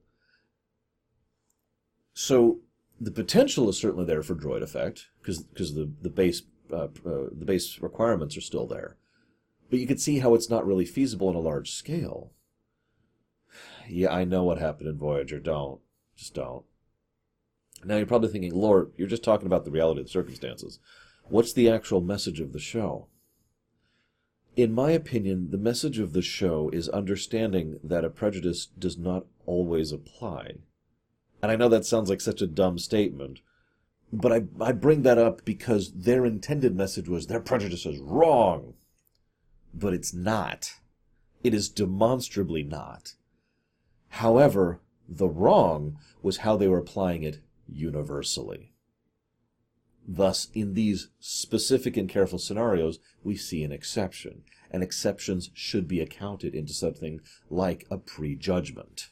So 2.13 2.61
the 3.01 3.11
potential 3.11 3.69
is 3.69 3.79
certainly 3.79 4.05
there 4.05 4.23
for 4.23 4.35
droid 4.35 4.63
effect 4.63 5.09
because 5.21 5.45
the 5.75 5.91
the 6.01 6.11
base 6.11 6.43
uh, 6.73 6.89
uh, 7.05 7.29
the 7.33 7.45
base 7.45 7.79
requirements 7.81 8.37
are 8.37 8.43
still 8.43 8.67
there, 8.67 8.97
but 9.71 9.79
you 9.79 9.87
can 9.87 9.99
see 9.99 10.21
how 10.21 10.35
it's 10.35 10.51
not 10.51 10.67
really 10.67 10.85
feasible 10.85 11.29
on 11.29 11.35
a 11.35 11.41
large 11.41 11.71
scale. 11.71 12.33
Yeah, 13.89 14.13
I 14.13 14.25
know 14.25 14.43
what 14.45 14.59
happened 14.59 14.89
in 14.89 14.99
Voyager. 14.99 15.39
Don't 15.39 15.81
just 16.17 16.35
don't. 16.35 16.65
Now 17.85 17.97
you're 17.97 18.07
probably 18.07 18.31
thinking, 18.31 18.55
Lord, 18.55 18.93
you're 18.97 19.07
just 19.07 19.23
talking 19.23 19.47
about 19.47 19.65
the 19.65 19.71
reality 19.71 20.01
of 20.01 20.07
the 20.07 20.13
circumstances. 20.13 20.79
What's 21.29 21.53
the 21.53 21.69
actual 21.69 22.01
message 22.01 22.41
of 22.41 22.53
the 22.53 22.59
show? 22.59 23.09
In 24.57 24.73
my 24.73 24.93
opinion, 24.93 25.51
the 25.51 25.59
message 25.59 25.99
of 25.99 26.15
the 26.15 26.23
show 26.23 26.71
is 26.71 26.89
understanding 26.89 27.79
that 27.85 28.05
a 28.05 28.11
prejudice 28.11 28.67
does 28.79 28.97
not 28.97 29.27
always 29.45 29.93
apply. 29.93 30.55
And 31.43 31.53
I 31.53 31.57
know 31.57 31.69
that 31.69 31.85
sounds 31.85 32.09
like 32.09 32.23
such 32.23 32.41
a 32.41 32.47
dumb 32.47 32.79
statement, 32.79 33.41
but 34.11 34.33
I, 34.33 34.45
I 34.61 34.73
bring 34.73 35.03
that 35.03 35.19
up 35.19 35.45
because 35.45 35.93
their 35.93 36.25
intended 36.25 36.75
message 36.75 37.09
was 37.09 37.27
their 37.27 37.41
prejudice 37.41 37.85
is 37.85 37.99
wrong. 37.99 38.75
But 39.75 39.93
it's 39.93 40.15
not. 40.15 40.71
It 41.45 41.53
is 41.53 41.69
demonstrably 41.69 42.63
not. 42.63 43.15
However, 44.09 44.81
the 45.09 45.29
wrong 45.29 45.99
was 46.23 46.39
how 46.39 46.57
they 46.57 46.69
were 46.69 46.79
applying 46.79 47.23
it 47.23 47.41
universally. 47.69 48.73
Thus, 50.07 50.49
in 50.55 50.75
these 50.75 51.09
specific 51.19 51.97
and 51.97 52.09
careful 52.09 52.39
scenarios, 52.39 52.99
we 53.25 53.37
see 53.37 53.65
an 53.65 53.73
exception, 53.73 54.43
and 54.71 54.83
exceptions 54.83 55.51
should 55.53 55.89
be 55.89 56.01
accounted 56.01 56.55
into 56.55 56.73
something 56.73 57.21
like 57.51 57.87
a 57.91 57.99
prejudgment. 57.99 59.11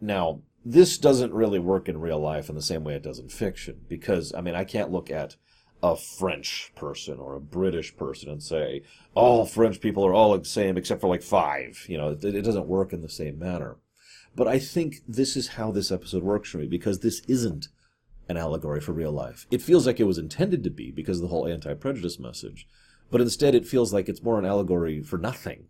Now, 0.00 0.42
this 0.64 0.96
doesn't 0.96 1.34
really 1.34 1.58
work 1.58 1.88
in 1.88 2.00
real 2.00 2.18
life 2.18 2.48
in 2.48 2.54
the 2.54 2.62
same 2.62 2.84
way 2.84 2.94
it 2.94 3.02
does 3.02 3.18
in 3.18 3.28
fiction 3.28 3.82
because 3.86 4.32
I 4.34 4.40
mean 4.40 4.54
I 4.54 4.64
can't 4.64 4.90
look 4.90 5.10
at 5.10 5.36
a 5.84 5.94
French 5.94 6.72
person 6.74 7.18
or 7.18 7.34
a 7.34 7.40
British 7.40 7.94
person 7.94 8.30
and 8.30 8.42
say 8.42 8.82
all 9.14 9.44
French 9.44 9.82
people 9.82 10.02
are 10.06 10.14
all 10.14 10.36
the 10.38 10.42
same 10.42 10.78
except 10.78 11.02
for 11.02 11.08
like 11.08 11.22
five. 11.22 11.84
You 11.90 11.98
know, 11.98 12.08
it, 12.08 12.24
it 12.24 12.40
doesn't 12.40 12.66
work 12.66 12.94
in 12.94 13.02
the 13.02 13.08
same 13.10 13.38
manner. 13.38 13.76
But 14.34 14.48
I 14.48 14.58
think 14.58 15.02
this 15.06 15.36
is 15.36 15.48
how 15.48 15.70
this 15.70 15.92
episode 15.92 16.22
works 16.22 16.48
for 16.48 16.56
me 16.56 16.66
because 16.66 17.00
this 17.00 17.20
isn't 17.28 17.68
an 18.30 18.38
allegory 18.38 18.80
for 18.80 18.92
real 18.92 19.12
life. 19.12 19.46
It 19.50 19.60
feels 19.60 19.86
like 19.86 20.00
it 20.00 20.06
was 20.06 20.16
intended 20.16 20.64
to 20.64 20.70
be 20.70 20.90
because 20.90 21.18
of 21.18 21.22
the 21.24 21.28
whole 21.28 21.46
anti-prejudice 21.46 22.18
message, 22.18 22.66
but 23.10 23.20
instead 23.20 23.54
it 23.54 23.66
feels 23.66 23.92
like 23.92 24.08
it's 24.08 24.22
more 24.22 24.38
an 24.38 24.46
allegory 24.46 25.02
for 25.02 25.18
nothing. 25.18 25.66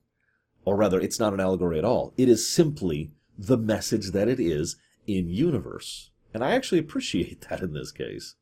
Or 0.65 0.77
rather, 0.77 1.01
it's 1.01 1.19
not 1.19 1.35
an 1.35 1.41
allegory 1.41 1.77
at 1.77 1.85
all. 1.85 2.15
It 2.17 2.29
is 2.29 2.49
simply 2.49 3.11
the 3.37 3.59
message 3.59 4.13
that 4.13 4.29
it 4.29 4.39
is 4.39 4.77
in 5.09 5.29
universe. 5.29 6.13
And 6.33 6.45
I 6.45 6.53
actually 6.53 6.79
appreciate 6.79 7.41
that 7.51 7.63
in 7.63 7.73
this 7.73 7.91
case. 7.91 8.37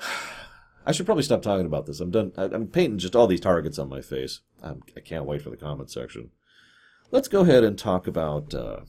I 0.86 0.92
should 0.92 1.06
probably 1.06 1.22
stop 1.22 1.42
talking 1.42 1.66
about 1.66 1.86
this. 1.86 2.00
I'm 2.00 2.10
done. 2.10 2.32
I'm 2.36 2.66
painting 2.66 2.98
just 2.98 3.14
all 3.14 3.28
these 3.28 3.40
targets 3.40 3.78
on 3.78 3.88
my 3.88 4.00
face. 4.00 4.40
I'm, 4.62 4.82
I 4.96 5.00
can 5.00 5.18
not 5.18 5.26
wait 5.26 5.42
for 5.42 5.50
the 5.50 5.56
comment 5.56 5.90
section. 5.90 6.30
Let's 7.12 7.28
go 7.28 7.42
ahead 7.42 7.62
and 7.62 7.78
talk 7.78 8.08
about 8.08 8.52
uh, 8.52 8.80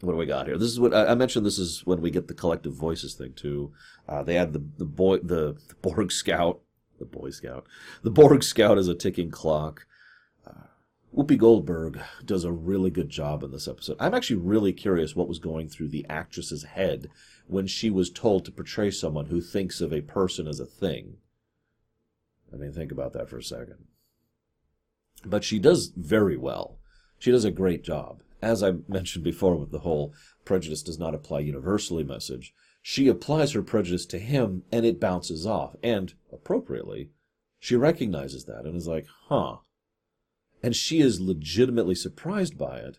what 0.00 0.12
do 0.12 0.16
we 0.16 0.26
got 0.26 0.46
here. 0.46 0.58
This 0.58 0.70
is 0.70 0.78
what 0.78 0.94
I, 0.94 1.14
mentioned. 1.16 1.44
This 1.44 1.58
is 1.58 1.84
when 1.84 2.00
we 2.00 2.10
get 2.10 2.28
the 2.28 2.34
collective 2.34 2.74
voices 2.74 3.14
thing 3.14 3.32
too. 3.32 3.72
Uh, 4.08 4.22
they 4.22 4.34
had 4.34 4.52
the 4.52 4.64
the 4.76 4.84
boy 4.84 5.18
the, 5.18 5.56
the 5.68 5.74
Borg 5.82 6.12
Scout, 6.12 6.60
the 6.98 7.04
Boy 7.04 7.30
Scout, 7.30 7.66
the 8.02 8.10
Borg 8.10 8.44
Scout 8.44 8.78
is 8.78 8.88
a 8.88 8.94
ticking 8.94 9.30
clock. 9.30 9.86
Whoopi 11.16 11.38
Goldberg 11.38 11.98
does 12.26 12.44
a 12.44 12.52
really 12.52 12.90
good 12.90 13.08
job 13.08 13.42
in 13.42 13.50
this 13.50 13.66
episode. 13.66 13.96
I'm 13.98 14.12
actually 14.12 14.36
really 14.36 14.74
curious 14.74 15.16
what 15.16 15.28
was 15.28 15.38
going 15.38 15.68
through 15.68 15.88
the 15.88 16.04
actress's 16.10 16.64
head 16.64 17.08
when 17.46 17.66
she 17.66 17.90
was 17.90 18.10
told 18.10 18.44
to 18.44 18.52
portray 18.52 18.90
someone 18.90 19.26
who 19.26 19.40
thinks 19.40 19.80
of 19.80 19.92
a 19.92 20.00
person 20.00 20.46
as 20.46 20.60
a 20.60 20.66
thing. 20.66 21.18
I 22.52 22.56
mean, 22.56 22.72
think 22.72 22.92
about 22.92 23.12
that 23.12 23.28
for 23.28 23.38
a 23.38 23.42
second. 23.42 23.86
But 25.24 25.44
she 25.44 25.58
does 25.58 25.92
very 25.96 26.36
well. 26.36 26.78
She 27.18 27.30
does 27.30 27.44
a 27.44 27.50
great 27.50 27.82
job. 27.82 28.22
As 28.42 28.62
I 28.62 28.74
mentioned 28.88 29.24
before 29.24 29.56
with 29.56 29.70
the 29.70 29.80
whole 29.80 30.12
prejudice 30.44 30.82
does 30.82 30.98
not 30.98 31.14
apply 31.14 31.40
universally 31.40 32.04
message, 32.04 32.52
she 32.82 33.08
applies 33.08 33.52
her 33.52 33.62
prejudice 33.62 34.06
to 34.06 34.18
him 34.18 34.62
and 34.70 34.84
it 34.84 35.00
bounces 35.00 35.46
off. 35.46 35.74
And, 35.82 36.14
appropriately, 36.32 37.10
she 37.58 37.74
recognizes 37.74 38.44
that 38.44 38.64
and 38.64 38.76
is 38.76 38.86
like, 38.86 39.06
huh, 39.28 39.56
and 40.62 40.74
she 40.76 41.00
is 41.00 41.20
legitimately 41.20 41.94
surprised 41.94 42.58
by 42.58 42.78
it, 42.78 42.98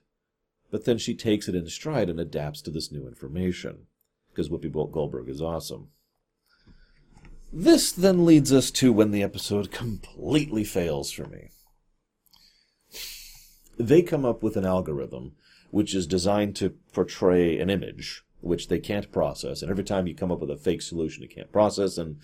but 0.71 0.85
then 0.85 0.97
she 0.97 1.15
takes 1.15 1.47
it 1.47 1.55
in 1.55 1.67
stride 1.67 2.09
and 2.09 2.19
adapts 2.19 2.61
to 2.61 2.71
this 2.71 2.91
new 2.91 3.07
information, 3.07 3.87
because 4.37 4.49
Whoopi 4.49 4.71
Goldberg 4.91 5.29
is 5.29 5.41
awesome. 5.41 5.87
This 7.51 7.91
then 7.91 8.23
leads 8.23 8.53
us 8.53 8.69
to 8.71 8.93
when 8.93 9.09
the 9.09 9.23
episode 9.23 9.71
completely 9.71 10.63
fails 10.63 11.11
for 11.11 11.25
me. 11.25 11.49
They 13.79 14.03
come 14.03 14.25
up 14.25 14.43
with 14.43 14.55
an 14.55 14.65
algorithm 14.65 15.31
which 15.71 15.95
is 15.95 16.05
designed 16.05 16.55
to 16.57 16.75
portray 16.93 17.57
an 17.57 17.71
image 17.71 18.23
which 18.39 18.67
they 18.67 18.79
can't 18.79 19.11
process 19.11 19.63
and 19.63 19.71
every 19.71 19.83
time 19.83 20.05
you 20.05 20.13
come 20.13 20.31
up 20.31 20.39
with 20.39 20.51
a 20.51 20.55
fake 20.55 20.81
solution 20.81 21.23
you 21.23 21.27
can't 21.27 21.51
process 21.51 21.97
and 21.97 22.17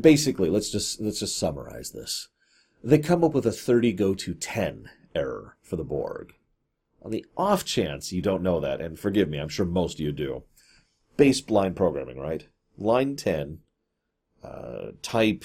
basically 0.00 0.50
let's 0.50 0.70
just 0.70 1.00
let's 1.00 1.20
just 1.20 1.38
summarize 1.38 1.92
this 1.92 2.28
they 2.82 2.98
come 2.98 3.22
up 3.22 3.32
with 3.32 3.46
a 3.46 3.52
30 3.52 3.92
go 3.92 4.14
to 4.14 4.34
10 4.34 4.90
error 5.14 5.56
for 5.62 5.76
the 5.76 5.84
Borg. 5.84 6.34
On 7.00 7.10
the 7.10 7.24
off 7.36 7.64
chance 7.64 8.12
you 8.12 8.20
don't 8.20 8.42
know 8.42 8.60
that, 8.60 8.80
and 8.80 8.98
forgive 8.98 9.28
me, 9.28 9.38
I'm 9.38 9.48
sure 9.48 9.66
most 9.66 9.94
of 9.94 10.00
you 10.00 10.12
do, 10.12 10.42
base 11.16 11.48
line 11.50 11.74
programming, 11.74 12.18
right? 12.18 12.46
Line 12.78 13.16
10, 13.16 13.58
uh, 14.42 14.92
type 15.02 15.44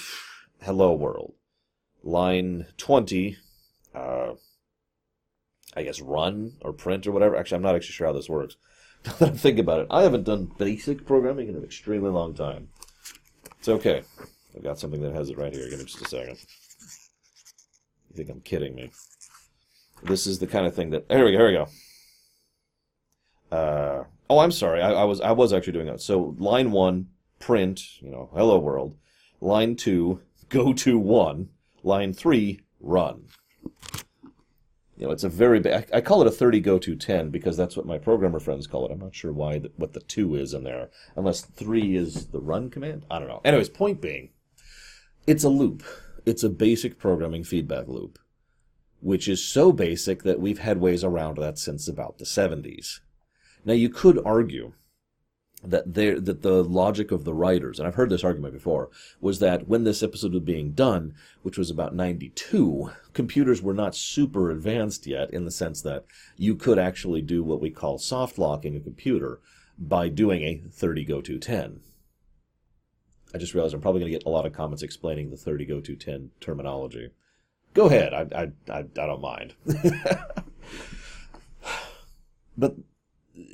hello 0.62 0.94
world. 0.94 1.34
Line 2.02 2.66
20, 2.76 3.36
uh, 3.94 4.32
I 5.76 5.82
guess 5.82 6.00
run 6.00 6.54
or 6.62 6.72
print 6.72 7.06
or 7.06 7.12
whatever. 7.12 7.36
Actually, 7.36 7.56
I'm 7.56 7.62
not 7.62 7.74
actually 7.74 7.92
sure 7.92 8.06
how 8.06 8.12
this 8.12 8.28
works. 8.28 8.56
Now 9.06 9.12
that 9.12 9.44
I'm 9.44 9.58
about 9.58 9.80
it, 9.80 9.86
I 9.90 10.02
haven't 10.02 10.24
done 10.24 10.50
basic 10.58 11.06
programming 11.06 11.48
in 11.48 11.54
an 11.54 11.62
extremely 11.62 12.10
long 12.10 12.34
time. 12.34 12.68
It's 13.58 13.68
okay. 13.68 14.02
I've 14.56 14.64
got 14.64 14.78
something 14.78 15.00
that 15.02 15.14
has 15.14 15.30
it 15.30 15.38
right 15.38 15.54
here. 15.54 15.68
Give 15.68 15.78
me 15.78 15.84
just 15.84 16.02
a 16.02 16.08
second. 16.08 16.38
You 18.10 18.16
think 18.16 18.28
I'm 18.28 18.40
kidding 18.40 18.74
me? 18.74 18.90
This 20.02 20.26
is 20.26 20.40
the 20.40 20.48
kind 20.48 20.66
of 20.66 20.74
thing 20.74 20.90
that. 20.90 21.06
Here 21.08 21.24
we 21.24 21.32
go. 21.32 21.38
Here 21.38 21.46
we 21.46 21.52
go. 21.52 23.56
Uh, 23.56 24.04
Oh, 24.30 24.40
I'm 24.40 24.52
sorry. 24.52 24.82
I, 24.82 24.92
I 24.92 25.04
was 25.04 25.20
I 25.20 25.32
was 25.32 25.52
actually 25.52 25.72
doing 25.72 25.86
that. 25.86 26.00
So 26.00 26.34
line 26.38 26.70
one, 26.70 27.08
print. 27.38 28.00
You 28.00 28.10
know, 28.10 28.30
hello 28.34 28.58
world. 28.58 28.96
Line 29.40 29.76
two, 29.76 30.20
go 30.48 30.72
to 30.74 30.98
one. 30.98 31.48
Line 31.82 32.12
three, 32.12 32.60
run. 32.80 33.24
You 34.96 35.06
know, 35.06 35.12
it's 35.12 35.24
a 35.24 35.28
very 35.28 35.62
I, 35.72 35.86
I 35.94 36.00
call 36.00 36.20
it 36.20 36.26
a 36.26 36.32
30 36.32 36.60
go 36.60 36.78
to 36.78 36.96
10 36.96 37.30
because 37.30 37.56
that's 37.56 37.76
what 37.76 37.86
my 37.86 37.98
programmer 37.98 38.40
friends 38.40 38.66
call 38.66 38.84
it. 38.84 38.90
I'm 38.90 38.98
not 38.98 39.14
sure 39.14 39.32
why 39.32 39.60
the, 39.60 39.70
what 39.76 39.92
the 39.92 40.00
two 40.00 40.34
is 40.34 40.52
in 40.52 40.64
there, 40.64 40.90
unless 41.14 41.40
three 41.40 41.94
is 41.94 42.26
the 42.26 42.40
run 42.40 42.68
command. 42.68 43.06
I 43.08 43.20
don't 43.20 43.28
know. 43.28 43.40
Anyways, 43.44 43.68
point 43.68 44.00
being, 44.00 44.30
it's 45.26 45.44
a 45.44 45.48
loop. 45.48 45.84
It's 46.26 46.42
a 46.42 46.48
basic 46.50 46.98
programming 46.98 47.44
feedback 47.44 47.86
loop, 47.86 48.18
which 49.00 49.28
is 49.28 49.42
so 49.42 49.70
basic 49.70 50.24
that 50.24 50.40
we've 50.40 50.58
had 50.58 50.80
ways 50.80 51.04
around 51.04 51.38
that 51.38 51.58
since 51.58 51.86
about 51.86 52.18
the 52.18 52.24
70s. 52.24 52.98
Now, 53.68 53.74
you 53.74 53.90
could 53.90 54.18
argue 54.24 54.72
that 55.62 55.92
there 55.92 56.18
that 56.18 56.40
the 56.40 56.64
logic 56.64 57.12
of 57.12 57.24
the 57.24 57.34
writers, 57.34 57.78
and 57.78 57.86
I've 57.86 57.96
heard 57.96 58.08
this 58.08 58.24
argument 58.24 58.54
before, 58.54 58.88
was 59.20 59.40
that 59.40 59.68
when 59.68 59.84
this 59.84 60.02
episode 60.02 60.32
was 60.32 60.42
being 60.42 60.72
done, 60.72 61.14
which 61.42 61.58
was 61.58 61.70
about 61.70 61.94
92, 61.94 62.90
computers 63.12 63.60
were 63.60 63.74
not 63.74 63.94
super 63.94 64.50
advanced 64.50 65.06
yet 65.06 65.28
in 65.34 65.44
the 65.44 65.50
sense 65.50 65.82
that 65.82 66.06
you 66.38 66.54
could 66.54 66.78
actually 66.78 67.20
do 67.20 67.44
what 67.44 67.60
we 67.60 67.68
call 67.68 67.98
soft 67.98 68.38
locking 68.38 68.74
a 68.74 68.80
computer 68.80 69.38
by 69.78 70.08
doing 70.08 70.44
a 70.44 70.62
30 70.70 71.04
go 71.04 71.20
to 71.20 71.38
10. 71.38 71.80
I 73.34 73.38
just 73.38 73.52
realized 73.52 73.74
I'm 73.74 73.82
probably 73.82 74.00
going 74.00 74.10
to 74.10 74.18
get 74.18 74.26
a 74.26 74.30
lot 74.30 74.46
of 74.46 74.54
comments 74.54 74.82
explaining 74.82 75.28
the 75.28 75.36
30 75.36 75.66
go 75.66 75.82
to 75.82 75.94
10 75.94 76.30
terminology. 76.40 77.10
Go 77.74 77.84
ahead, 77.84 78.14
I, 78.14 78.26
I, 78.34 78.50
I, 78.72 78.78
I 78.78 78.82
don't 78.82 79.20
mind. 79.20 79.56
but 82.56 82.74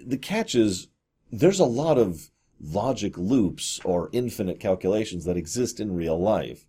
the 0.07 0.19
catch 0.19 0.55
is 0.55 0.89
there's 1.31 1.61
a 1.61 1.65
lot 1.65 1.99
of 1.99 2.31
logic 2.61 3.19
loops 3.19 3.81
or 3.85 4.11
infinite 4.13 4.61
calculations 4.61 5.25
that 5.25 5.37
exist 5.37 5.81
in 5.81 5.95
real 5.95 6.21
life. 6.21 6.67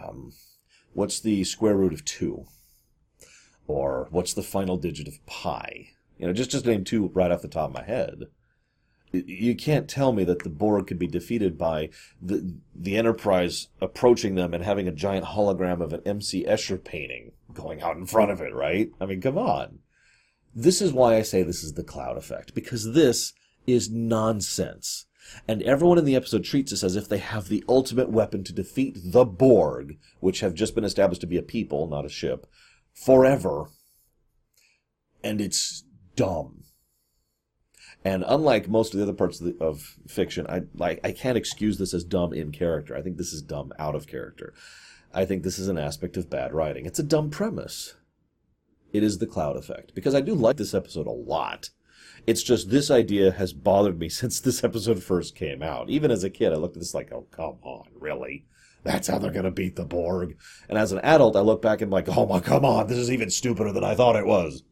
Um, 0.00 0.32
what's 0.92 1.20
the 1.20 1.44
square 1.44 1.76
root 1.76 1.92
of 1.92 2.04
2? 2.04 2.46
Or 3.66 4.06
what's 4.10 4.34
the 4.34 4.42
final 4.42 4.76
digit 4.76 5.08
of 5.08 5.24
pi? 5.26 5.88
You 6.18 6.26
know, 6.26 6.32
just, 6.32 6.50
just 6.50 6.66
name 6.66 6.84
two 6.84 7.08
right 7.08 7.30
off 7.30 7.42
the 7.42 7.48
top 7.48 7.70
of 7.70 7.74
my 7.74 7.82
head. 7.82 8.24
You 9.12 9.54
can't 9.54 9.88
tell 9.88 10.12
me 10.12 10.24
that 10.24 10.40
the 10.42 10.50
Borg 10.50 10.86
could 10.86 10.98
be 10.98 11.06
defeated 11.06 11.56
by 11.56 11.90
the, 12.20 12.56
the 12.74 12.96
Enterprise 12.96 13.68
approaching 13.80 14.34
them 14.34 14.52
and 14.52 14.62
having 14.62 14.88
a 14.88 14.92
giant 14.92 15.26
hologram 15.26 15.80
of 15.80 15.92
an 15.92 16.02
M.C. 16.04 16.44
Escher 16.44 16.82
painting 16.82 17.32
going 17.52 17.82
out 17.82 17.96
in 17.96 18.06
front 18.06 18.30
of 18.30 18.40
it, 18.40 18.54
right? 18.54 18.90
I 19.00 19.06
mean, 19.06 19.20
come 19.20 19.38
on. 19.38 19.78
This 20.58 20.80
is 20.80 20.90
why 20.90 21.16
I 21.16 21.22
say 21.22 21.42
this 21.42 21.62
is 21.62 21.74
the 21.74 21.84
cloud 21.84 22.16
effect, 22.16 22.54
because 22.54 22.94
this 22.94 23.34
is 23.66 23.90
nonsense. 23.90 25.04
And 25.46 25.62
everyone 25.62 25.98
in 25.98 26.06
the 26.06 26.16
episode 26.16 26.44
treats 26.44 26.70
this 26.70 26.82
as 26.82 26.96
if 26.96 27.10
they 27.10 27.18
have 27.18 27.48
the 27.48 27.62
ultimate 27.68 28.08
weapon 28.10 28.42
to 28.44 28.54
defeat 28.54 28.96
the 29.04 29.26
Borg, 29.26 29.98
which 30.20 30.40
have 30.40 30.54
just 30.54 30.74
been 30.74 30.84
established 30.84 31.20
to 31.20 31.26
be 31.26 31.36
a 31.36 31.42
people, 31.42 31.86
not 31.86 32.06
a 32.06 32.08
ship, 32.08 32.46
forever. 32.94 33.66
And 35.22 35.42
it's 35.42 35.84
dumb. 36.14 36.62
And 38.02 38.24
unlike 38.26 38.66
most 38.66 38.94
of 38.94 38.98
the 38.98 39.04
other 39.04 39.12
parts 39.12 39.40
of, 39.40 39.58
the, 39.58 39.62
of 39.62 39.98
fiction, 40.08 40.46
I 40.48 40.62
like 40.74 41.00
I 41.04 41.12
can't 41.12 41.36
excuse 41.36 41.76
this 41.76 41.92
as 41.92 42.04
dumb 42.04 42.32
in 42.32 42.50
character. 42.50 42.96
I 42.96 43.02
think 43.02 43.18
this 43.18 43.32
is 43.34 43.42
dumb 43.42 43.74
out 43.78 43.94
of 43.94 44.06
character. 44.06 44.54
I 45.12 45.26
think 45.26 45.42
this 45.42 45.58
is 45.58 45.68
an 45.68 45.76
aspect 45.76 46.16
of 46.16 46.30
bad 46.30 46.54
writing. 46.54 46.86
It's 46.86 46.98
a 46.98 47.02
dumb 47.02 47.28
premise 47.28 47.94
it 48.96 49.02
is 49.02 49.18
the 49.18 49.26
cloud 49.26 49.56
effect. 49.56 49.94
Because 49.94 50.14
I 50.14 50.20
do 50.20 50.34
like 50.34 50.56
this 50.56 50.74
episode 50.74 51.06
a 51.06 51.10
lot. 51.10 51.70
It's 52.26 52.42
just 52.42 52.70
this 52.70 52.90
idea 52.90 53.32
has 53.32 53.52
bothered 53.52 53.98
me 53.98 54.08
since 54.10 54.40
this 54.40 54.64
episode 54.64 55.02
first 55.02 55.34
came 55.34 55.62
out. 55.62 55.90
Even 55.90 56.10
as 56.10 56.24
a 56.24 56.30
kid, 56.30 56.52
I 56.52 56.56
looked 56.56 56.76
at 56.76 56.80
this 56.80 56.94
like, 56.94 57.12
oh, 57.12 57.26
come 57.30 57.58
on, 57.62 57.88
really? 57.94 58.46
That's 58.84 59.08
how 59.08 59.18
they're 59.18 59.32
going 59.32 59.44
to 59.44 59.50
beat 59.50 59.74
the 59.74 59.84
Borg. 59.84 60.36
And 60.68 60.78
as 60.78 60.92
an 60.92 61.00
adult, 61.00 61.34
I 61.34 61.40
look 61.40 61.60
back 61.60 61.80
and 61.80 61.88
I'm 61.88 61.92
like, 61.92 62.08
oh 62.08 62.26
my, 62.26 62.40
come 62.40 62.64
on, 62.64 62.86
this 62.86 62.98
is 62.98 63.10
even 63.10 63.30
stupider 63.30 63.72
than 63.72 63.82
I 63.84 63.94
thought 63.96 64.16
it 64.16 64.26
was. 64.26 64.62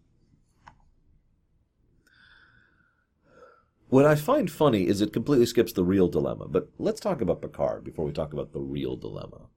What 3.88 4.06
I 4.06 4.14
find 4.14 4.50
funny 4.50 4.86
is 4.86 5.00
it 5.00 5.12
completely 5.12 5.46
skips 5.46 5.72
the 5.72 5.84
real 5.84 6.08
dilemma. 6.08 6.48
But 6.48 6.68
let's 6.78 7.00
talk 7.00 7.20
about 7.20 7.42
Picard 7.42 7.84
before 7.84 8.04
we 8.04 8.12
talk 8.12 8.32
about 8.32 8.52
the 8.52 8.60
real 8.60 8.96
dilemma. 8.96 9.48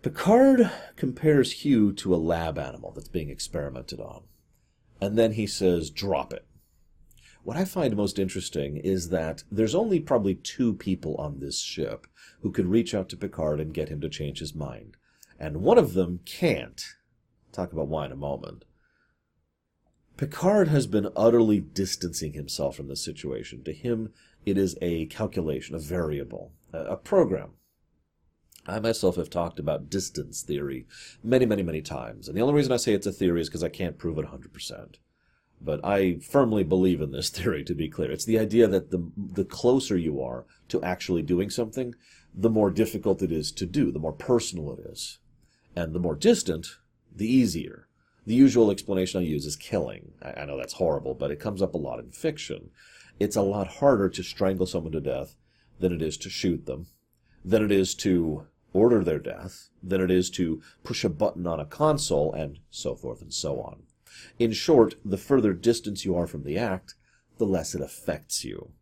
Picard 0.00 0.70
compares 0.96 1.64
Hugh 1.64 1.92
to 1.94 2.14
a 2.14 2.16
lab 2.16 2.56
animal 2.58 2.92
that's 2.92 3.08
being 3.08 3.30
experimented 3.30 3.98
on. 3.98 4.22
And 5.00 5.18
then 5.18 5.32
he 5.32 5.46
says, 5.46 5.90
drop 5.90 6.32
it. 6.32 6.46
What 7.42 7.56
I 7.56 7.64
find 7.64 7.96
most 7.96 8.18
interesting 8.18 8.76
is 8.76 9.08
that 9.10 9.42
there's 9.50 9.74
only 9.74 10.00
probably 10.00 10.34
two 10.34 10.74
people 10.74 11.16
on 11.16 11.40
this 11.40 11.60
ship 11.60 12.06
who 12.42 12.52
could 12.52 12.66
reach 12.66 12.94
out 12.94 13.08
to 13.08 13.16
Picard 13.16 13.60
and 13.60 13.74
get 13.74 13.88
him 13.88 14.00
to 14.00 14.08
change 14.08 14.38
his 14.38 14.54
mind. 14.54 14.96
And 15.38 15.58
one 15.58 15.78
of 15.78 15.94
them 15.94 16.20
can't. 16.24 16.82
talk 17.52 17.72
about 17.72 17.88
why 17.88 18.06
in 18.06 18.12
a 18.12 18.16
moment. 18.16 18.64
Picard 20.16 20.68
has 20.68 20.86
been 20.86 21.08
utterly 21.16 21.60
distancing 21.60 22.34
himself 22.34 22.76
from 22.76 22.88
the 22.88 22.96
situation. 22.96 23.64
To 23.64 23.72
him, 23.72 24.12
it 24.44 24.58
is 24.58 24.76
a 24.82 25.06
calculation, 25.06 25.74
a 25.74 25.78
variable, 25.78 26.52
a 26.72 26.96
program. 26.96 27.52
I 28.68 28.78
myself 28.80 29.16
have 29.16 29.30
talked 29.30 29.58
about 29.58 29.88
distance 29.88 30.42
theory 30.42 30.86
many, 31.24 31.46
many, 31.46 31.62
many 31.62 31.80
times. 31.80 32.28
And 32.28 32.36
the 32.36 32.42
only 32.42 32.54
reason 32.54 32.72
I 32.72 32.76
say 32.76 32.92
it's 32.92 33.06
a 33.06 33.12
theory 33.12 33.40
is 33.40 33.48
because 33.48 33.64
I 33.64 33.70
can't 33.70 33.98
prove 33.98 34.18
it 34.18 34.26
100%. 34.26 34.96
But 35.60 35.84
I 35.84 36.18
firmly 36.18 36.64
believe 36.64 37.00
in 37.00 37.10
this 37.10 37.30
theory, 37.36 37.64
to 37.64 37.74
be 37.74 37.88
clear. 37.88 38.10
It's 38.10 38.26
the 38.26 38.38
idea 38.38 38.68
that 38.68 38.90
the, 38.90 39.10
the 39.16 39.44
closer 39.44 39.96
you 39.96 40.20
are 40.20 40.44
to 40.68 40.82
actually 40.82 41.22
doing 41.22 41.50
something, 41.50 41.94
the 42.34 42.50
more 42.50 42.70
difficult 42.70 43.22
it 43.22 43.32
is 43.32 43.50
to 43.52 43.66
do, 43.66 43.90
the 43.90 43.98
more 43.98 44.12
personal 44.12 44.72
it 44.72 44.80
is. 44.86 45.18
And 45.74 45.94
the 45.94 46.00
more 46.00 46.14
distant, 46.14 46.68
the 47.14 47.30
easier. 47.32 47.88
The 48.26 48.34
usual 48.34 48.70
explanation 48.70 49.20
I 49.20 49.24
use 49.24 49.46
is 49.46 49.56
killing. 49.56 50.12
I, 50.22 50.42
I 50.42 50.44
know 50.44 50.58
that's 50.58 50.74
horrible, 50.74 51.14
but 51.14 51.30
it 51.30 51.40
comes 51.40 51.62
up 51.62 51.74
a 51.74 51.78
lot 51.78 51.98
in 51.98 52.10
fiction. 52.10 52.70
It's 53.18 53.36
a 53.36 53.42
lot 53.42 53.66
harder 53.66 54.10
to 54.10 54.22
strangle 54.22 54.66
someone 54.66 54.92
to 54.92 55.00
death 55.00 55.34
than 55.80 55.92
it 55.92 56.02
is 56.02 56.16
to 56.18 56.30
shoot 56.30 56.66
them, 56.66 56.86
than 57.44 57.64
it 57.64 57.72
is 57.72 57.94
to 57.96 58.46
order 58.78 59.02
their 59.02 59.18
death 59.18 59.68
than 59.82 60.00
it 60.00 60.10
is 60.10 60.30
to 60.30 60.62
push 60.84 61.04
a 61.04 61.08
button 61.08 61.46
on 61.46 61.60
a 61.60 61.66
console 61.66 62.32
and 62.32 62.58
so 62.70 62.94
forth 62.94 63.20
and 63.20 63.34
so 63.34 63.60
on. 63.60 63.82
In 64.38 64.52
short, 64.52 64.94
the 65.04 65.18
further 65.18 65.52
distance 65.52 66.04
you 66.04 66.14
are 66.16 66.26
from 66.26 66.44
the 66.44 66.56
act, 66.56 66.94
the 67.38 67.44
less 67.44 67.74
it 67.74 67.80
affects 67.80 68.44
you. 68.44 68.72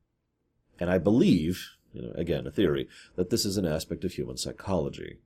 And 0.79 0.91
I 0.91 0.99
believe, 0.99 1.65
you 1.93 2.03
know, 2.03 2.13
again, 2.15 2.47
a 2.47 2.51
theory, 2.51 2.89
that 3.17 3.31
this 3.31 3.45
is 3.45 3.57
an 3.57 3.67
aspect 3.67 4.05
of 4.05 4.13
human 4.13 4.37
psychology. 4.37 5.19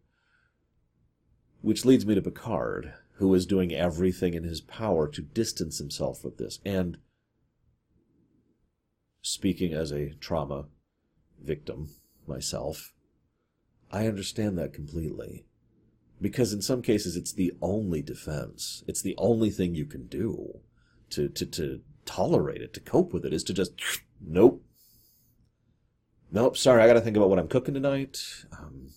Which 1.62 1.84
leads 1.84 2.06
me 2.06 2.14
to 2.14 2.22
Picard, 2.22 2.94
who 3.14 3.34
is 3.34 3.46
doing 3.46 3.74
everything 3.74 4.34
in 4.34 4.44
his 4.44 4.60
power 4.60 5.08
to 5.08 5.22
distance 5.22 5.78
himself 5.78 6.20
from 6.20 6.32
this. 6.38 6.60
And 6.64 6.98
speaking 9.22 9.74
as 9.74 9.92
a 9.92 10.14
trauma 10.20 10.66
victim 11.42 11.88
myself, 12.26 12.94
I 13.90 14.06
understand 14.06 14.56
that 14.58 14.72
completely. 14.72 15.46
Because 16.20 16.52
in 16.52 16.60
some 16.60 16.82
cases, 16.82 17.16
it's 17.16 17.32
the 17.32 17.52
only 17.62 18.02
defense. 18.02 18.84
It's 18.86 19.00
the 19.00 19.14
only 19.16 19.50
thing 19.50 19.74
you 19.74 19.86
can 19.86 20.06
do 20.06 20.60
to, 21.10 21.28
to, 21.30 21.46
to 21.46 21.80
tolerate 22.04 22.60
it, 22.60 22.74
to 22.74 22.80
cope 22.80 23.12
with 23.12 23.24
it, 23.24 23.32
is 23.32 23.42
to 23.44 23.54
just, 23.54 23.72
nope. 24.20 24.62
Nope, 26.30 26.56
sorry, 26.56 26.82
I 26.82 26.86
gotta 26.86 27.00
think 27.00 27.16
about 27.16 27.30
what 27.30 27.38
I'm 27.38 27.48
cooking 27.48 27.74
tonight. 27.74 28.22
Um, 28.52 28.90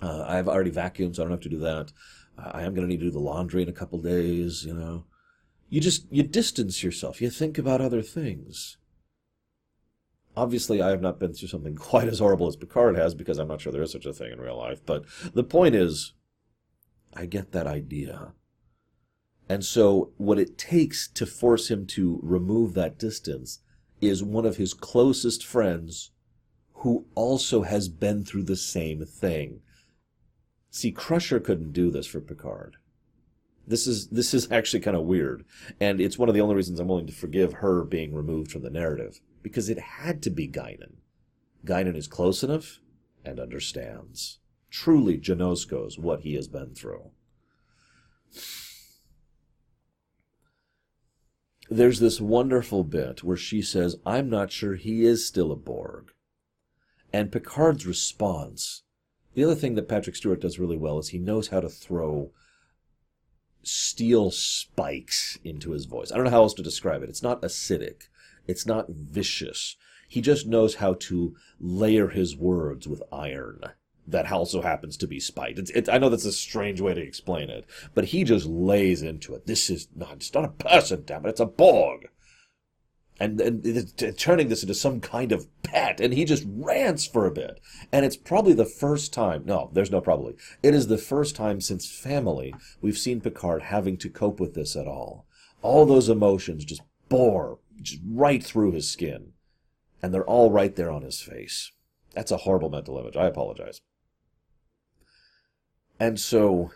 uh, 0.00 0.24
I've 0.26 0.48
already 0.48 0.70
vacuumed, 0.70 1.16
so 1.16 1.22
I 1.22 1.24
don't 1.24 1.32
have 1.32 1.40
to 1.40 1.48
do 1.48 1.58
that. 1.58 1.92
I 2.38 2.62
am 2.62 2.74
gonna 2.74 2.86
need 2.86 3.00
to 3.00 3.06
do 3.06 3.10
the 3.10 3.18
laundry 3.18 3.62
in 3.62 3.68
a 3.68 3.72
couple 3.72 3.98
days, 3.98 4.64
you 4.64 4.74
know. 4.74 5.06
You 5.68 5.80
just, 5.80 6.06
you 6.10 6.22
distance 6.22 6.82
yourself. 6.82 7.20
You 7.20 7.30
think 7.30 7.58
about 7.58 7.80
other 7.80 8.02
things. 8.02 8.76
Obviously, 10.36 10.82
I 10.82 10.90
have 10.90 11.02
not 11.02 11.20
been 11.20 11.32
through 11.32 11.48
something 11.48 11.76
quite 11.76 12.08
as 12.08 12.18
horrible 12.18 12.46
as 12.46 12.56
Picard 12.56 12.96
has 12.96 13.14
because 13.14 13.38
I'm 13.38 13.48
not 13.48 13.60
sure 13.60 13.72
there 13.72 13.82
is 13.82 13.92
such 13.92 14.06
a 14.06 14.12
thing 14.12 14.32
in 14.32 14.40
real 14.40 14.58
life. 14.58 14.80
But 14.84 15.04
the 15.32 15.44
point 15.44 15.74
is, 15.74 16.14
I 17.14 17.26
get 17.26 17.52
that 17.52 17.66
idea. 17.66 18.32
And 19.48 19.64
so, 19.64 20.12
what 20.16 20.38
it 20.38 20.56
takes 20.56 21.06
to 21.08 21.26
force 21.26 21.70
him 21.70 21.86
to 21.88 22.18
remove 22.22 22.74
that 22.74 22.98
distance 22.98 23.60
is 24.00 24.22
one 24.22 24.46
of 24.46 24.56
his 24.56 24.74
closest 24.74 25.44
friends 25.44 26.10
who 26.76 27.06
also 27.14 27.62
has 27.62 27.88
been 27.88 28.24
through 28.24 28.42
the 28.42 28.56
same 28.56 29.04
thing. 29.04 29.60
See, 30.70 30.90
Crusher 30.90 31.40
couldn't 31.40 31.72
do 31.72 31.90
this 31.90 32.06
for 32.06 32.20
Picard. 32.20 32.76
This 33.66 33.86
is 33.86 34.08
this 34.08 34.34
is 34.34 34.50
actually 34.50 34.80
kind 34.80 34.96
of 34.96 35.04
weird, 35.04 35.44
and 35.78 36.00
it's 36.00 36.18
one 36.18 36.28
of 36.28 36.34
the 36.34 36.40
only 36.40 36.54
reasons 36.54 36.80
I'm 36.80 36.88
willing 36.88 37.06
to 37.06 37.12
forgive 37.12 37.54
her 37.54 37.84
being 37.84 38.14
removed 38.14 38.50
from 38.50 38.62
the 38.62 38.70
narrative 38.70 39.20
because 39.44 39.68
it 39.68 39.78
had 39.78 40.20
to 40.24 40.30
be 40.30 40.48
Guinan. 40.48 40.96
Guinan 41.64 41.94
is 41.94 42.08
close 42.08 42.42
enough 42.42 42.80
and 43.24 43.38
understands. 43.38 44.40
Truly 44.70 45.18
Janoskos 45.18 46.00
what 46.00 46.22
he 46.22 46.34
has 46.34 46.48
been 46.48 46.74
through. 46.74 47.12
there's 51.70 52.00
this 52.00 52.20
wonderful 52.20 52.84
bit 52.84 53.24
where 53.24 53.36
she 53.36 53.62
says, 53.62 53.96
I'm 54.04 54.28
not 54.28 54.52
sure 54.52 54.74
he 54.74 55.04
is 55.04 55.26
still 55.26 55.50
a 55.50 55.56
Borg. 55.56 56.10
And 57.12 57.32
Picard's 57.32 57.86
response, 57.86 58.82
the 59.34 59.44
other 59.44 59.54
thing 59.54 59.74
that 59.74 59.88
Patrick 59.88 60.16
Stewart 60.16 60.40
does 60.40 60.58
really 60.58 60.76
well 60.76 60.98
is 60.98 61.08
he 61.08 61.18
knows 61.18 61.48
how 61.48 61.60
to 61.60 61.68
throw 61.68 62.32
steel 63.62 64.30
spikes 64.30 65.38
into 65.42 65.70
his 65.70 65.86
voice. 65.86 66.12
I 66.12 66.16
don't 66.16 66.24
know 66.24 66.30
how 66.30 66.42
else 66.42 66.54
to 66.54 66.62
describe 66.62 67.02
it. 67.02 67.08
It's 67.08 67.22
not 67.22 67.42
acidic. 67.42 68.08
It's 68.46 68.66
not 68.66 68.88
vicious. 68.88 69.76
He 70.08 70.20
just 70.20 70.46
knows 70.46 70.76
how 70.76 70.94
to 71.00 71.34
layer 71.60 72.08
his 72.08 72.36
words 72.36 72.86
with 72.86 73.02
iron 73.12 73.60
that 74.06 74.30
also 74.30 74.62
happens 74.62 74.96
to 74.98 75.06
be 75.06 75.20
spite. 75.20 75.58
It's, 75.58 75.88
I 75.88 75.98
know 75.98 76.08
that's 76.08 76.24
a 76.24 76.32
strange 76.32 76.80
way 76.80 76.94
to 76.94 77.00
explain 77.00 77.50
it, 77.50 77.64
but 77.94 78.06
he 78.06 78.24
just 78.24 78.46
lays 78.46 79.02
into 79.02 79.34
it. 79.34 79.46
This 79.46 79.70
is 79.70 79.88
not, 79.94 80.14
it's 80.14 80.34
not 80.34 80.44
a 80.44 80.48
person, 80.48 81.04
damn 81.06 81.24
it, 81.24 81.30
it's 81.30 81.40
a 81.40 81.46
Borg. 81.46 82.08
And, 83.20 83.40
and 83.40 84.18
turning 84.18 84.48
this 84.48 84.62
into 84.62 84.74
some 84.74 85.00
kind 85.00 85.30
of 85.30 85.46
pet, 85.62 86.00
and 86.00 86.12
he 86.12 86.24
just 86.24 86.44
rants 86.46 87.06
for 87.06 87.26
a 87.26 87.30
bit. 87.30 87.60
And 87.92 88.04
it's 88.04 88.16
probably 88.16 88.54
the 88.54 88.64
first 88.64 89.12
time, 89.12 89.44
no, 89.46 89.70
there's 89.72 89.92
no 89.92 90.00
probably. 90.00 90.34
It 90.64 90.74
is 90.74 90.88
the 90.88 90.98
first 90.98 91.36
time 91.36 91.60
since 91.60 91.88
family 91.88 92.54
we've 92.80 92.98
seen 92.98 93.20
Picard 93.20 93.62
having 93.62 93.96
to 93.98 94.10
cope 94.10 94.40
with 94.40 94.54
this 94.54 94.74
at 94.74 94.88
all. 94.88 95.26
All 95.62 95.86
those 95.86 96.08
emotions 96.08 96.64
just 96.64 96.82
bore 97.08 97.58
just 97.80 98.02
right 98.06 98.42
through 98.42 98.72
his 98.72 98.90
skin. 98.90 99.32
And 100.02 100.12
they're 100.12 100.24
all 100.24 100.50
right 100.50 100.74
there 100.74 100.90
on 100.90 101.02
his 101.02 101.20
face. 101.20 101.72
That's 102.12 102.30
a 102.30 102.38
horrible 102.38 102.70
mental 102.70 102.98
image. 102.98 103.16
I 103.16 103.26
apologize. 103.26 103.80
And 105.98 106.20
so 106.20 106.70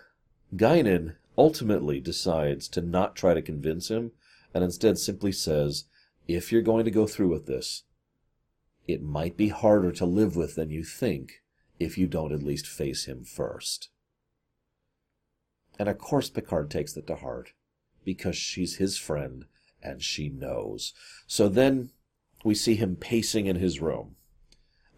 Guinan 0.55 1.17
ultimately 1.37 2.01
decides 2.01 2.69
to 2.69 2.81
not 2.81 3.17
try 3.17 3.35
to 3.35 3.43
convince 3.43 3.91
him 3.91 4.13
and 4.55 4.65
instead 4.65 4.99
simply 4.99 5.33
says, 5.33 5.85
if 6.27 6.51
you're 6.51 6.63
going 6.63 6.85
to 6.85 6.91
go 6.91 7.07
through 7.07 7.29
with 7.29 7.47
this, 7.47 7.85
it 8.87 9.03
might 9.03 9.37
be 9.37 9.49
harder 9.49 9.93
to 9.93 10.05
live 10.05 10.35
with 10.35 10.55
than 10.55 10.71
you 10.71 10.83
think 10.83 11.43
if 11.79 11.99
you 11.99 12.07
don't 12.07 12.33
at 12.33 12.43
least 12.43 12.67
face 12.67 13.05
him 13.05 13.25
first. 13.25 13.91
And 15.79 15.89
of 15.89 15.99
course 15.99 16.31
Picard 16.31 16.71
takes 16.71 16.95
that 16.95 17.07
to 17.07 17.17
heart 17.17 17.53
because 18.05 18.37
she's 18.37 18.77
his 18.77 18.99
friend 18.99 19.45
and 19.83 20.03
she 20.03 20.29
knows. 20.29 20.93
So 21.27 21.49
then 21.49 21.91
we 22.45 22.55
see 22.55 22.77
him 22.77 22.97
pacing 22.97 23.47
in 23.47 23.57
his 23.57 23.81
room. 23.81 24.17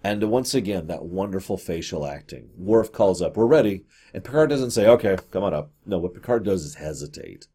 And 0.03 0.31
once 0.31 0.55
again, 0.55 0.87
that 0.87 1.05
wonderful 1.05 1.59
facial 1.59 2.07
acting. 2.07 2.51
Worf 2.57 2.90
calls 2.90 3.21
up, 3.21 3.37
We're 3.37 3.47
ready. 3.47 3.85
And 4.14 4.25
Picard 4.25 4.49
doesn't 4.49 4.71
say, 4.71 4.87
Okay, 4.87 5.19
come 5.31 5.45
on 5.45 5.53
up. 5.53 5.73
No, 5.85 5.99
what 5.99 6.14
Picard 6.14 6.45
does 6.45 6.64
is 6.64 6.77
hesitate. 6.77 7.49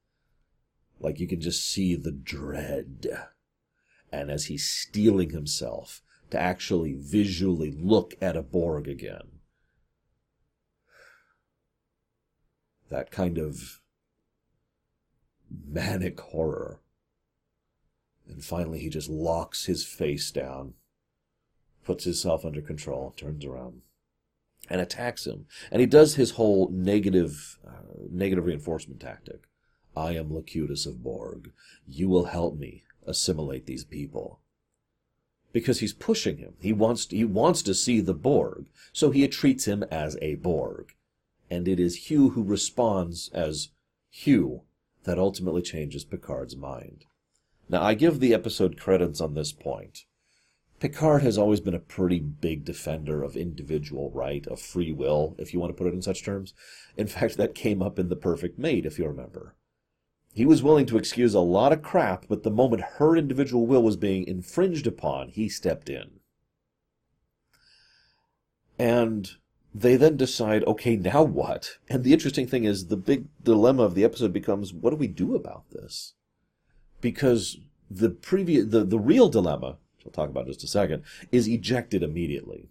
Like 1.00 1.20
you 1.20 1.28
can 1.28 1.42
just 1.42 1.68
see 1.68 1.96
the 1.96 2.12
dread. 2.12 3.08
And 4.12 4.30
as 4.30 4.46
he's 4.46 4.70
steeling 4.70 5.32
himself 5.32 6.02
to 6.30 6.40
actually 6.40 6.94
visually 6.94 7.72
look 7.72 8.14
at 8.22 8.38
a 8.38 8.42
Borg 8.42 8.88
again, 8.88 9.40
that 12.90 13.12
kind 13.12 13.38
of 13.38 13.82
manic 15.68 16.20
horror. 16.20 16.80
And 18.28 18.44
finally, 18.44 18.80
he 18.80 18.90
just 18.90 19.10
locks 19.10 19.66
his 19.66 19.86
face 19.86 20.32
down 20.32 20.74
puts 21.86 22.04
himself 22.04 22.44
under 22.44 22.62
control, 22.62 23.14
turns 23.16 23.46
around, 23.46 23.82
and 24.70 24.82
attacks 24.82 25.26
him. 25.26 25.46
And 25.72 25.80
he 25.80 25.86
does 25.86 26.16
his 26.16 26.32
whole 26.32 26.70
negative, 26.70 27.60
uh, 27.66 27.94
negative 28.10 28.46
reinforcement 28.46 29.00
tactic. 29.00 29.44
I 29.96 30.14
am 30.14 30.34
Locutus 30.34 30.86
of 30.86 31.04
Borg. 31.04 31.52
You 31.88 32.10
will 32.10 32.26
help 32.26 32.58
me 32.58 32.84
assimilate 33.06 33.66
these 33.66 33.86
people. 33.86 34.42
Because 35.54 35.80
he's 35.80 35.94
pushing 35.94 36.38
him. 36.38 36.56
He 36.60 36.74
wants 36.74 37.06
to, 37.06 37.16
he 37.16 37.24
wants 37.24 37.62
to 37.62 37.74
see 37.74 38.02
the 38.02 38.14
Borg, 38.14 38.66
so 38.92 39.12
he 39.12 39.26
treats 39.28 39.66
him 39.66 39.84
as 39.84 40.18
a 40.22 40.36
Borg. 40.36 40.94
And 41.50 41.68
it 41.68 41.80
is 41.80 42.08
Hugh 42.10 42.32
who 42.32 42.44
responds 42.44 43.30
as 43.30 43.70
Hugh 44.10 44.64
that 45.04 45.20
ultimately 45.20 45.62
changes 45.62 46.04
Picard's 46.04 46.58
mind. 46.58 47.06
Now, 47.68 47.82
I 47.82 47.94
give 47.94 48.20
the 48.20 48.34
episode 48.34 48.80
credits 48.80 49.20
on 49.20 49.34
this 49.34 49.52
point. 49.52 50.06
Picard 50.80 51.24
has 51.24 51.38
always 51.38 51.62
been 51.62 51.74
a 51.74 51.80
pretty 51.80 52.20
big 52.20 52.66
defender 52.66 53.24
of 53.24 53.36
individual 53.36 54.12
right, 54.12 54.46
of 54.48 54.60
free 54.60 54.92
will, 54.92 55.36
if 55.40 55.54
you 55.54 55.60
want 55.60 55.72
to 55.72 55.78
put 55.78 55.88
it 55.88 55.94
in 55.94 56.02
such 56.02 56.24
terms. 56.24 56.54
In 56.98 57.08
fact, 57.08 57.38
that 57.38 57.56
came 57.56 57.82
up 57.82 57.98
in 57.98 58.10
The 58.10 58.16
Perfect 58.16 58.60
Mate, 58.60 58.86
if 58.86 59.00
you 59.00 59.08
remember. 59.08 59.56
He 60.34 60.46
was 60.46 60.62
willing 60.62 60.86
to 60.88 60.98
excuse 60.98 61.34
a 61.34 61.40
lot 61.40 61.72
of 61.72 61.82
crap, 61.82 62.26
but 62.28 62.44
the 62.44 62.52
moment 62.52 62.84
her 62.98 63.16
individual 63.16 63.66
will 63.66 63.82
was 63.82 63.96
being 63.96 64.28
infringed 64.28 64.86
upon, 64.86 65.30
he 65.30 65.48
stepped 65.48 65.90
in. 65.90 66.20
And 68.78 69.32
they 69.74 69.96
then 69.96 70.18
decide, 70.18 70.66
okay, 70.66 70.98
now 70.98 71.24
what? 71.24 71.78
And 71.90 72.04
the 72.04 72.12
interesting 72.12 72.48
thing 72.48 72.66
is, 72.66 72.88
the 72.88 72.98
big 72.98 73.28
dilemma 73.42 73.84
of 73.84 73.96
the 73.96 74.04
episode 74.04 74.34
becomes, 74.34 74.74
what 74.74 74.90
do 74.90 74.98
we 74.98 75.08
do 75.08 75.36
about 75.36 75.70
this? 75.72 76.14
Because 77.06 77.60
the 77.88 78.10
previous, 78.10 78.66
the, 78.66 78.84
the 78.84 78.98
real 78.98 79.30
dilemma 79.30 79.78
which 80.06 80.08
I'll 80.08 80.12
talk 80.12 80.32
about 80.32 80.48
in 80.48 80.54
just 80.54 80.64
a 80.64 80.68
second, 80.68 81.04
is 81.32 81.48
ejected 81.48 82.02
immediately. 82.02 82.70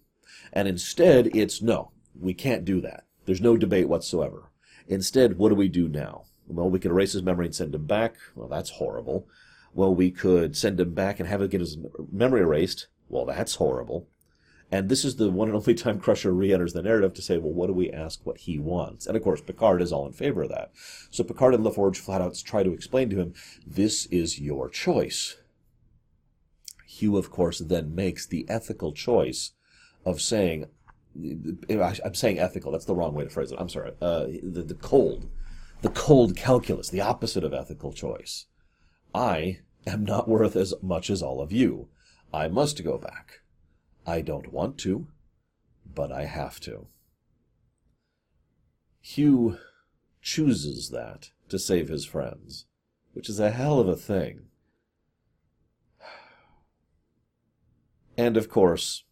And 0.51 0.67
instead, 0.67 1.33
it's 1.33 1.61
no, 1.61 1.91
we 2.19 2.33
can't 2.33 2.65
do 2.65 2.81
that. 2.81 3.05
There's 3.25 3.39
no 3.39 3.55
debate 3.55 3.87
whatsoever. 3.87 4.51
Instead, 4.89 5.37
what 5.37 5.49
do 5.49 5.55
we 5.55 5.69
do 5.69 5.87
now? 5.87 6.25
Well, 6.47 6.69
we 6.69 6.79
could 6.79 6.91
erase 6.91 7.13
his 7.13 7.23
memory 7.23 7.45
and 7.45 7.55
send 7.55 7.73
him 7.73 7.85
back. 7.85 8.15
Well, 8.35 8.49
that's 8.49 8.71
horrible. 8.71 9.25
Well, 9.73 9.95
we 9.95 10.11
could 10.11 10.57
send 10.57 10.81
him 10.81 10.93
back 10.93 11.21
and 11.21 11.29
have 11.29 11.41
him 11.41 11.47
get 11.47 11.61
his 11.61 11.77
memory 12.11 12.41
erased. 12.41 12.87
Well, 13.07 13.25
that's 13.25 13.55
horrible. 13.55 14.09
And 14.71 14.89
this 14.89 15.05
is 15.05 15.15
the 15.15 15.29
one 15.29 15.47
and 15.47 15.55
only 15.55 15.75
time 15.75 15.99
Crusher 15.99 16.33
re-enters 16.33 16.73
the 16.73 16.81
narrative 16.81 17.13
to 17.13 17.21
say, 17.21 17.37
well, 17.37 17.53
what 17.53 17.67
do 17.67 17.73
we 17.73 17.91
ask 17.91 18.25
what 18.25 18.39
he 18.39 18.57
wants? 18.57 19.05
And 19.05 19.15
of 19.15 19.23
course, 19.23 19.41
Picard 19.41 19.81
is 19.81 19.93
all 19.93 20.07
in 20.07 20.13
favor 20.13 20.43
of 20.43 20.49
that. 20.49 20.71
So 21.11 21.23
Picard 21.23 21.53
and 21.53 21.63
LaForge 21.63 21.97
flat 21.97 22.21
out 22.21 22.35
try 22.43 22.63
to 22.63 22.73
explain 22.73 23.09
to 23.11 23.17
him, 23.17 23.33
this 23.65 24.07
is 24.07 24.39
your 24.39 24.69
choice. 24.69 25.37
Hugh, 26.87 27.15
of 27.17 27.29
course, 27.29 27.59
then 27.59 27.93
makes 27.93 28.25
the 28.25 28.45
ethical 28.49 28.91
choice 28.91 29.51
of 30.03 30.19
saying, 30.19 30.65
I'm 31.69 32.15
saying 32.15 32.39
ethical, 32.39 32.71
that's 32.71 32.85
the 32.85 32.95
wrong 32.95 33.13
way 33.13 33.23
to 33.23 33.29
phrase 33.29 33.51
it. 33.51 33.59
I'm 33.59 33.69
sorry. 33.69 33.91
Uh, 34.01 34.25
the, 34.43 34.63
the 34.63 34.75
cold, 34.75 35.29
the 35.81 35.89
cold 35.89 36.35
calculus, 36.35 36.89
the 36.89 37.01
opposite 37.01 37.43
of 37.43 37.53
ethical 37.53 37.93
choice. 37.93 38.47
I 39.13 39.59
am 39.87 40.03
not 40.03 40.27
worth 40.27 40.55
as 40.55 40.73
much 40.81 41.09
as 41.09 41.21
all 41.21 41.39
of 41.39 41.51
you. 41.51 41.87
I 42.33 42.47
must 42.47 42.83
go 42.83 42.97
back. 42.97 43.41
I 44.05 44.21
don't 44.21 44.53
want 44.53 44.77
to, 44.79 45.07
but 45.93 46.11
I 46.11 46.25
have 46.25 46.59
to. 46.61 46.87
Hugh 49.01 49.57
chooses 50.21 50.89
that 50.89 51.29
to 51.49 51.59
save 51.59 51.89
his 51.89 52.05
friends, 52.05 52.65
which 53.13 53.29
is 53.29 53.39
a 53.39 53.51
hell 53.51 53.79
of 53.79 53.87
a 53.87 53.95
thing. 53.95 54.47
And 58.17 58.37
of 58.37 58.49
course, 58.49 59.03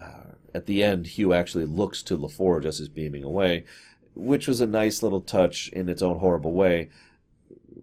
uh, 0.00 0.34
at 0.54 0.66
the 0.66 0.82
end, 0.82 1.06
Hugh 1.08 1.32
actually 1.32 1.66
looks 1.66 2.02
to 2.04 2.18
LaForge 2.18 2.64
as 2.64 2.78
he's 2.78 2.88
beaming 2.88 3.24
away, 3.24 3.64
which 4.14 4.46
was 4.46 4.60
a 4.60 4.66
nice 4.66 5.02
little 5.02 5.20
touch 5.20 5.68
in 5.68 5.88
its 5.88 6.02
own 6.02 6.18
horrible 6.18 6.52
way, 6.52 6.90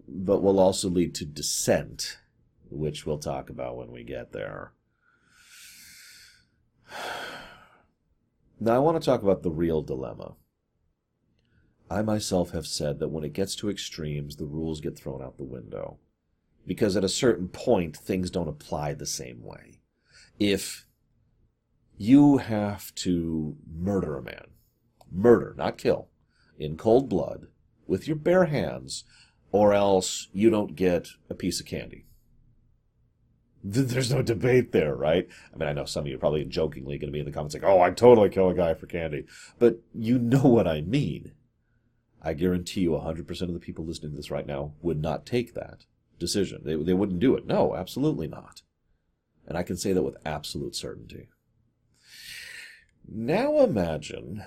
but 0.08 0.42
will 0.42 0.58
also 0.58 0.88
lead 0.88 1.14
to 1.16 1.24
dissent, 1.24 2.18
which 2.70 3.04
we'll 3.04 3.18
talk 3.18 3.50
about 3.50 3.76
when 3.76 3.90
we 3.90 4.04
get 4.04 4.32
there. 4.32 4.72
Now, 8.60 8.76
I 8.76 8.78
want 8.78 9.00
to 9.00 9.04
talk 9.04 9.22
about 9.22 9.42
the 9.42 9.50
real 9.50 9.82
dilemma. 9.82 10.34
I 11.90 12.02
myself 12.02 12.52
have 12.52 12.66
said 12.66 13.00
that 13.00 13.08
when 13.08 13.24
it 13.24 13.32
gets 13.32 13.54
to 13.56 13.68
extremes, 13.68 14.36
the 14.36 14.46
rules 14.46 14.80
get 14.80 14.96
thrown 14.96 15.22
out 15.22 15.36
the 15.36 15.44
window. 15.44 15.98
Because 16.66 16.96
at 16.96 17.04
a 17.04 17.08
certain 17.08 17.48
point, 17.48 17.96
things 17.96 18.30
don't 18.30 18.48
apply 18.48 18.94
the 18.94 19.06
same 19.06 19.42
way 19.42 19.80
if 20.38 20.86
you 21.96 22.38
have 22.38 22.94
to 22.96 23.56
murder 23.72 24.16
a 24.16 24.22
man, 24.22 24.46
murder, 25.10 25.54
not 25.56 25.78
kill, 25.78 26.08
in 26.58 26.76
cold 26.76 27.08
blood, 27.08 27.46
with 27.86 28.06
your 28.06 28.16
bare 28.16 28.46
hands, 28.46 29.04
or 29.50 29.72
else 29.72 30.28
you 30.32 30.50
don't 30.50 30.74
get 30.74 31.08
a 31.28 31.34
piece 31.34 31.60
of 31.60 31.66
candy. 31.66 32.06
There's 33.64 34.12
no 34.12 34.22
debate 34.22 34.72
there, 34.72 34.94
right? 34.94 35.28
I 35.54 35.56
mean, 35.56 35.68
I 35.68 35.72
know 35.72 35.84
some 35.84 36.02
of 36.04 36.08
you 36.08 36.16
are 36.16 36.18
probably 36.18 36.44
jokingly 36.44 36.98
going 36.98 37.08
to 37.08 37.12
be 37.12 37.20
in 37.20 37.26
the 37.26 37.32
comments 37.32 37.54
like, 37.54 37.62
oh, 37.64 37.80
I'd 37.80 37.96
totally 37.96 38.28
kill 38.28 38.48
a 38.48 38.54
guy 38.54 38.74
for 38.74 38.86
candy. 38.86 39.24
But 39.58 39.78
you 39.94 40.18
know 40.18 40.42
what 40.42 40.66
I 40.66 40.80
mean. 40.80 41.32
I 42.20 42.34
guarantee 42.34 42.80
you 42.82 42.90
100% 42.90 43.42
of 43.42 43.52
the 43.54 43.60
people 43.60 43.84
listening 43.84 44.12
to 44.12 44.16
this 44.16 44.30
right 44.30 44.46
now 44.46 44.72
would 44.82 45.00
not 45.00 45.26
take 45.26 45.54
that 45.54 45.86
decision. 46.18 46.62
They, 46.64 46.74
they 46.76 46.92
wouldn't 46.94 47.20
do 47.20 47.36
it. 47.36 47.46
No, 47.46 47.74
absolutely 47.76 48.26
not. 48.28 48.62
And 49.46 49.56
I 49.58 49.62
can 49.62 49.76
say 49.76 49.92
that 49.92 50.02
with 50.02 50.16
absolute 50.24 50.74
certainty. 50.76 51.28
Now 53.08 53.58
imagine 53.60 54.44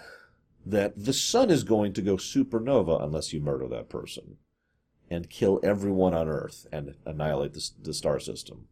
that 0.65 0.93
the 1.05 1.13
sun 1.13 1.51
is 1.51 1.63
going 1.63 1.93
to 1.93 2.01
go 2.01 2.15
supernova 2.15 3.03
unless 3.03 3.31
you 3.33 3.39
murder 3.39 3.67
that 3.67 3.89
person. 3.89 4.37
and 5.09 5.29
kill 5.29 5.59
everyone 5.63 6.13
on 6.13 6.27
Earth 6.27 6.65
and 6.71 6.95
annihilate 7.05 7.53
the, 7.53 7.69
the 7.81 7.93
star 7.93 8.19
system. 8.19 8.67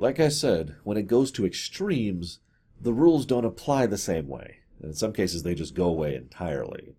Like 0.00 0.18
I 0.18 0.30
said, 0.30 0.76
when 0.82 0.96
it 0.96 1.08
goes 1.08 1.30
to 1.32 1.44
extremes, 1.44 2.38
the 2.80 2.94
rules 2.94 3.26
don't 3.26 3.44
apply 3.44 3.84
the 3.84 3.98
same 3.98 4.28
way. 4.28 4.60
In 4.82 4.94
some 4.94 5.12
cases, 5.12 5.42
they 5.42 5.54
just 5.54 5.74
go 5.74 5.84
away 5.84 6.14
entirely. 6.14 6.94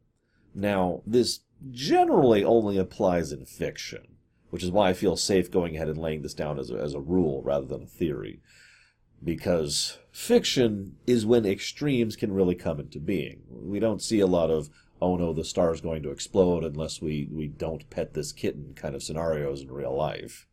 Now, 0.54 1.02
this 1.04 1.40
generally 1.72 2.44
only 2.44 2.78
applies 2.78 3.32
in 3.32 3.46
fiction, 3.48 4.18
which 4.52 4.62
is 4.62 4.70
why 4.70 4.90
I 4.90 4.94
feel 4.94 5.18
safe 5.18 5.50
going 5.50 5.76
ahead 5.76 5.88
and 5.88 5.98
laying 5.98 6.22
this 6.22 6.36
down 6.36 6.60
as 6.60 6.70
a, 6.70 6.76
as 6.76 6.94
a 6.94 7.00
rule 7.00 7.42
rather 7.42 7.66
than 7.66 7.82
a 7.82 7.88
theory. 7.88 8.40
Because 9.24 9.98
fiction 10.12 10.98
is 11.08 11.26
when 11.26 11.44
extremes 11.44 12.16
can 12.16 12.32
really 12.32 12.54
come 12.54 12.80
into 12.80 13.00
being. 13.00 13.42
We 13.50 13.80
don't 13.80 14.04
see 14.04 14.20
a 14.20 14.28
lot 14.28 14.52
of, 14.52 14.70
oh 15.02 15.16
no, 15.18 15.34
the 15.34 15.44
star's 15.44 15.82
going 15.82 16.04
to 16.04 16.12
explode 16.12 16.64
unless 16.64 17.02
we, 17.02 17.28
we 17.32 17.48
don't 17.48 17.90
pet 17.90 18.14
this 18.14 18.32
kitten 18.32 18.76
kind 18.76 18.94
of 18.94 19.02
scenarios 19.02 19.62
in 19.62 19.72
real 19.72 19.98
life. 19.98 20.46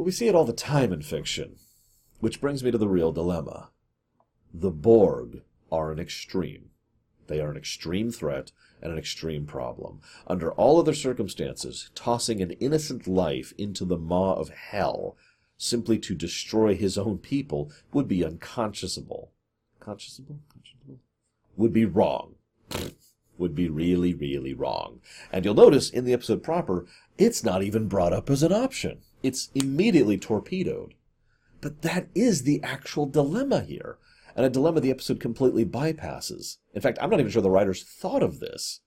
But 0.00 0.06
we 0.06 0.12
see 0.12 0.28
it 0.28 0.34
all 0.34 0.46
the 0.46 0.54
time 0.54 0.94
in 0.94 1.02
fiction. 1.02 1.56
Which 2.20 2.40
brings 2.40 2.64
me 2.64 2.70
to 2.70 2.78
the 2.78 2.88
real 2.88 3.12
dilemma. 3.12 3.68
The 4.50 4.70
Borg 4.70 5.42
are 5.70 5.92
an 5.92 5.98
extreme. 5.98 6.70
They 7.26 7.38
are 7.38 7.50
an 7.50 7.58
extreme 7.58 8.10
threat 8.10 8.50
and 8.80 8.92
an 8.92 8.98
extreme 8.98 9.44
problem. 9.44 10.00
Under 10.26 10.52
all 10.52 10.78
other 10.78 10.94
circumstances, 10.94 11.90
tossing 11.94 12.40
an 12.40 12.52
innocent 12.52 13.06
life 13.06 13.52
into 13.58 13.84
the 13.84 13.98
maw 13.98 14.36
of 14.36 14.48
hell 14.48 15.18
simply 15.58 15.98
to 15.98 16.14
destroy 16.14 16.74
his 16.74 16.96
own 16.96 17.18
people 17.18 17.70
would 17.92 18.08
be 18.08 18.22
unconscionable. 18.22 19.32
Conscionable? 19.82 20.38
Conscionable? 20.48 20.96
Would 21.58 21.74
be 21.74 21.84
wrong. 21.84 22.36
would 23.36 23.54
be 23.54 23.68
really, 23.68 24.14
really 24.14 24.54
wrong. 24.54 25.00
And 25.30 25.44
you'll 25.44 25.52
notice 25.52 25.90
in 25.90 26.06
the 26.06 26.14
episode 26.14 26.42
proper, 26.42 26.86
it's 27.18 27.44
not 27.44 27.62
even 27.62 27.86
brought 27.86 28.14
up 28.14 28.30
as 28.30 28.42
an 28.42 28.54
option. 28.54 29.02
It's 29.22 29.50
immediately 29.54 30.18
torpedoed. 30.18 30.94
But 31.60 31.82
that 31.82 32.08
is 32.14 32.42
the 32.42 32.62
actual 32.62 33.06
dilemma 33.06 33.60
here 33.60 33.98
and 34.36 34.46
a 34.46 34.50
dilemma 34.50 34.80
the 34.80 34.90
episode 34.90 35.20
completely 35.20 35.64
bypasses. 35.64 36.58
In 36.74 36.80
fact, 36.80 36.98
I'm 37.00 37.10
not 37.10 37.20
even 37.20 37.30
sure 37.30 37.42
the 37.42 37.50
writers 37.50 37.82
thought 37.82 38.22
of 38.22 38.40
this. 38.40 38.80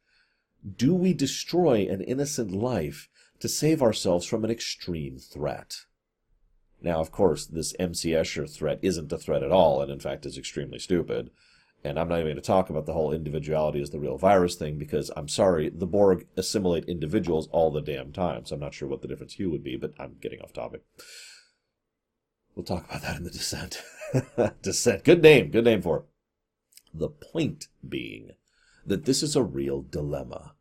Do 0.77 0.95
we 0.95 1.13
destroy 1.13 1.87
an 1.89 2.01
innocent 2.01 2.51
life 2.51 3.09
to 3.39 3.47
save 3.47 3.81
ourselves 3.81 4.25
from 4.25 4.43
an 4.43 4.51
extreme 4.51 5.17
threat? 5.17 5.81
Now, 6.81 6.99
of 6.99 7.11
course, 7.11 7.45
this 7.45 7.75
MC 7.79 8.11
Escher 8.11 8.49
threat 8.49 8.79
isn't 8.81 9.11
a 9.11 9.17
threat 9.17 9.43
at 9.43 9.51
all, 9.51 9.81
and 9.81 9.91
in 9.91 9.99
fact 9.99 10.25
is 10.25 10.37
extremely 10.37 10.79
stupid. 10.79 11.29
And 11.83 11.99
I'm 11.99 12.07
not 12.07 12.15
even 12.15 12.27
going 12.27 12.35
to 12.37 12.41
talk 12.41 12.69
about 12.69 12.85
the 12.85 12.93
whole 12.93 13.11
individuality 13.11 13.81
as 13.81 13.89
the 13.89 13.99
real 13.99 14.17
virus 14.17 14.55
thing 14.55 14.77
because 14.77 15.11
I'm 15.17 15.27
sorry, 15.27 15.69
the 15.69 15.85
Borg 15.85 16.25
assimilate 16.37 16.85
individuals 16.85 17.49
all 17.51 17.71
the 17.71 17.81
damn 17.81 18.13
time. 18.13 18.45
So 18.45 18.55
I'm 18.55 18.61
not 18.61 18.73
sure 18.73 18.87
what 18.87 19.01
the 19.01 19.07
difference 19.07 19.33
here 19.33 19.49
would 19.49 19.63
be, 19.63 19.75
but 19.75 19.93
I'm 19.99 20.15
getting 20.21 20.39
off 20.39 20.53
topic. 20.53 20.83
We'll 22.55 22.63
talk 22.63 22.87
about 22.87 23.01
that 23.01 23.17
in 23.17 23.23
the 23.23 23.31
descent. 23.31 23.81
descent. 24.61 25.03
Good 25.03 25.21
name. 25.21 25.49
Good 25.49 25.65
name 25.65 25.81
for 25.81 25.97
it. 25.97 26.05
The 26.93 27.09
point 27.09 27.67
being 27.87 28.31
that 28.85 29.05
this 29.05 29.23
is 29.23 29.35
a 29.35 29.43
real 29.43 29.81
dilemma. 29.81 30.53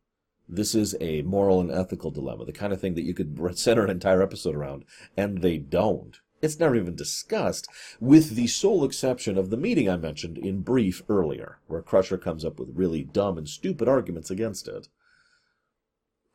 This 0.49 0.75
is 0.75 0.97
a 1.01 1.23
moral 1.23 1.61
and 1.61 1.71
ethical 1.71 2.11
dilemma, 2.11 2.45
the 2.45 2.53
kind 2.53 2.73
of 2.73 2.81
thing 2.81 2.95
that 2.95 3.05
you 3.05 3.15
could 3.15 3.39
center 3.59 3.85
an 3.85 3.91
entire 3.91 4.23
episode 4.23 4.55
around, 4.55 4.85
and 5.17 5.39
they 5.39 5.59
don't. 5.59 6.19
It's 6.43 6.59
never 6.59 6.75
even 6.75 6.97
discussed, 6.97 7.69
with 8.01 8.31
the 8.31 8.49
sole 8.49 8.85
exception 8.85 9.39
of 9.39 9.51
the 9.51 9.57
meeting 9.57 9.89
I 9.89 9.97
mentioned 9.97 10.37
in 10.37 10.63
brief 10.63 11.01
earlier, 11.09 11.61
where 11.69 11.83
Crusher 11.83 12.19
comes 12.19 12.45
up 12.45 12.59
with 12.59 12.75
really 12.75 13.05
dumb 13.05 13.39
and 13.39 13.49
stupid 13.49 13.89
arguments 13.89 14.29
against 14.29 14.67
it. 14.67 14.89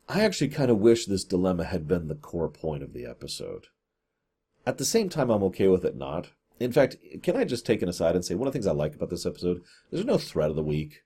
I 0.08 0.22
actually 0.22 0.48
kind 0.48 0.70
of 0.70 0.78
wish 0.78 1.04
this 1.04 1.24
dilemma 1.24 1.64
had 1.64 1.86
been 1.86 2.08
the 2.08 2.14
core 2.14 2.48
point 2.48 2.82
of 2.82 2.94
the 2.94 3.04
episode. 3.04 3.66
At 4.66 4.78
the 4.78 4.86
same 4.86 5.10
time, 5.10 5.28
I'm 5.28 5.42
okay 5.44 5.68
with 5.68 5.84
it 5.84 5.94
not. 5.94 6.30
In 6.58 6.72
fact, 6.72 6.96
can 7.22 7.36
I 7.36 7.44
just 7.44 7.66
take 7.66 7.82
an 7.82 7.88
aside 7.90 8.14
and 8.14 8.24
say 8.24 8.34
one 8.34 8.48
of 8.48 8.52
the 8.52 8.56
things 8.56 8.66
I 8.66 8.72
like 8.72 8.94
about 8.94 9.10
this 9.10 9.26
episode? 9.26 9.62
There's 9.90 10.06
no 10.06 10.16
threat 10.16 10.48
of 10.48 10.56
the 10.56 10.62
week. 10.62 11.02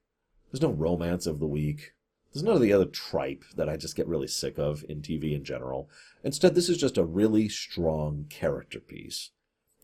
There's 0.50 0.62
no 0.62 0.70
romance 0.70 1.26
of 1.26 1.40
the 1.40 1.46
week. 1.46 1.92
There's 2.32 2.42
none 2.42 2.56
of 2.56 2.62
the 2.62 2.72
other 2.72 2.86
tripe 2.86 3.44
that 3.56 3.68
I 3.68 3.76
just 3.76 3.96
get 3.96 4.08
really 4.08 4.26
sick 4.26 4.58
of 4.58 4.84
in 4.88 5.02
TV 5.02 5.34
in 5.34 5.44
general. 5.44 5.90
Instead, 6.24 6.54
this 6.54 6.68
is 6.68 6.78
just 6.78 6.96
a 6.96 7.04
really 7.04 7.48
strong 7.48 8.26
character 8.30 8.80
piece. 8.80 9.30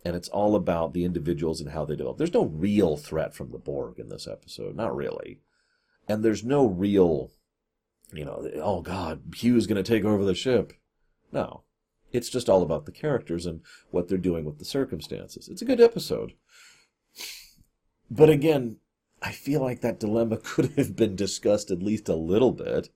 And 0.05 0.17
it's 0.17 0.29
all 0.29 0.55
about 0.55 0.95
the 0.95 1.05
individuals 1.05 1.61
and 1.61 1.71
how 1.71 1.85
they 1.85 1.97
develop. 1.97 2.17
There's 2.19 2.33
no 2.33 2.47
real 2.47 2.97
threat 2.97 3.35
from 3.35 3.51
the 3.51 3.59
Borg 3.59 3.99
in 3.99 4.09
this 4.09 4.27
episode. 4.27 4.77
Not 4.77 4.97
really. 4.97 5.41
And 6.09 6.25
there's 6.25 6.45
no 6.45 6.67
real, 6.67 7.33
you 8.13 8.25
know, 8.25 8.49
oh 8.57 8.81
God, 8.81 9.23
Hugh's 9.35 9.67
going 9.67 9.83
to 9.83 9.83
take 9.83 10.05
over 10.05 10.25
the 10.25 10.35
ship. 10.35 10.73
No. 11.33 11.65
It's 12.13 12.31
just 12.31 12.49
all 12.49 12.63
about 12.63 12.87
the 12.87 12.93
characters 12.93 13.45
and 13.45 13.61
what 13.91 14.09
they're 14.09 14.17
doing 14.17 14.47
with 14.47 14.59
the 14.59 14.65
circumstances. 14.65 15.49
It's 15.49 15.61
a 15.61 15.67
good 15.67 15.81
episode. 15.81 16.33
But 18.11 18.31
again, 18.31 18.77
I 19.23 19.33
feel 19.33 19.61
like 19.61 19.81
that 19.81 20.01
dilemma 20.01 20.37
could 20.43 20.73
have 20.77 20.97
been 20.97 21.17
discussed 21.17 21.71
at 21.71 21.83
least 21.83 22.09
a 22.09 22.15
little 22.15 22.53
bit. 22.53 22.91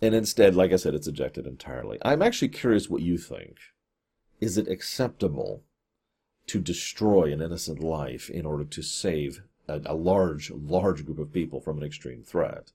And 0.00 0.14
instead, 0.14 0.54
like 0.54 0.72
I 0.72 0.76
said, 0.76 0.94
it's 0.94 1.08
ejected 1.08 1.46
entirely. 1.46 1.98
I'm 2.02 2.22
actually 2.22 2.48
curious 2.48 2.88
what 2.88 3.02
you 3.02 3.18
think. 3.18 3.56
Is 4.40 4.56
it 4.56 4.68
acceptable 4.68 5.64
to 6.46 6.60
destroy 6.60 7.32
an 7.32 7.42
innocent 7.42 7.80
life 7.80 8.30
in 8.30 8.46
order 8.46 8.64
to 8.64 8.82
save 8.82 9.42
a, 9.66 9.80
a 9.84 9.94
large, 9.94 10.50
large 10.50 11.04
group 11.04 11.18
of 11.18 11.32
people 11.32 11.60
from 11.60 11.78
an 11.78 11.84
extreme 11.84 12.22
threat? 12.22 12.72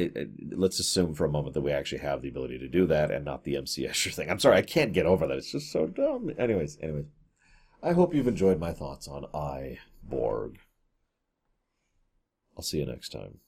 it, 0.00 0.16
it, 0.16 0.58
let's 0.58 0.80
assume 0.80 1.14
for 1.14 1.24
a 1.24 1.30
moment 1.30 1.54
that 1.54 1.60
we 1.60 1.72
actually 1.72 2.00
have 2.00 2.22
the 2.22 2.28
ability 2.28 2.58
to 2.58 2.68
do 2.68 2.86
that 2.86 3.10
and 3.10 3.24
not 3.24 3.44
the 3.44 3.56
MC 3.56 3.86
Escher 3.86 4.12
thing. 4.14 4.30
I'm 4.30 4.38
sorry, 4.38 4.56
I 4.56 4.62
can't 4.62 4.92
get 4.92 5.06
over 5.06 5.26
that. 5.26 5.38
It's 5.38 5.52
just 5.52 5.70
so 5.70 5.86
dumb. 5.86 6.32
Anyways, 6.38 6.78
anyways. 6.80 7.06
I 7.82 7.92
hope 7.92 8.14
you've 8.14 8.28
enjoyed 8.28 8.58
my 8.58 8.72
thoughts 8.72 9.08
on 9.08 9.26
I, 9.32 9.78
Borg. 10.02 10.58
I'll 12.56 12.62
see 12.62 12.78
you 12.78 12.86
next 12.86 13.10
time. 13.10 13.38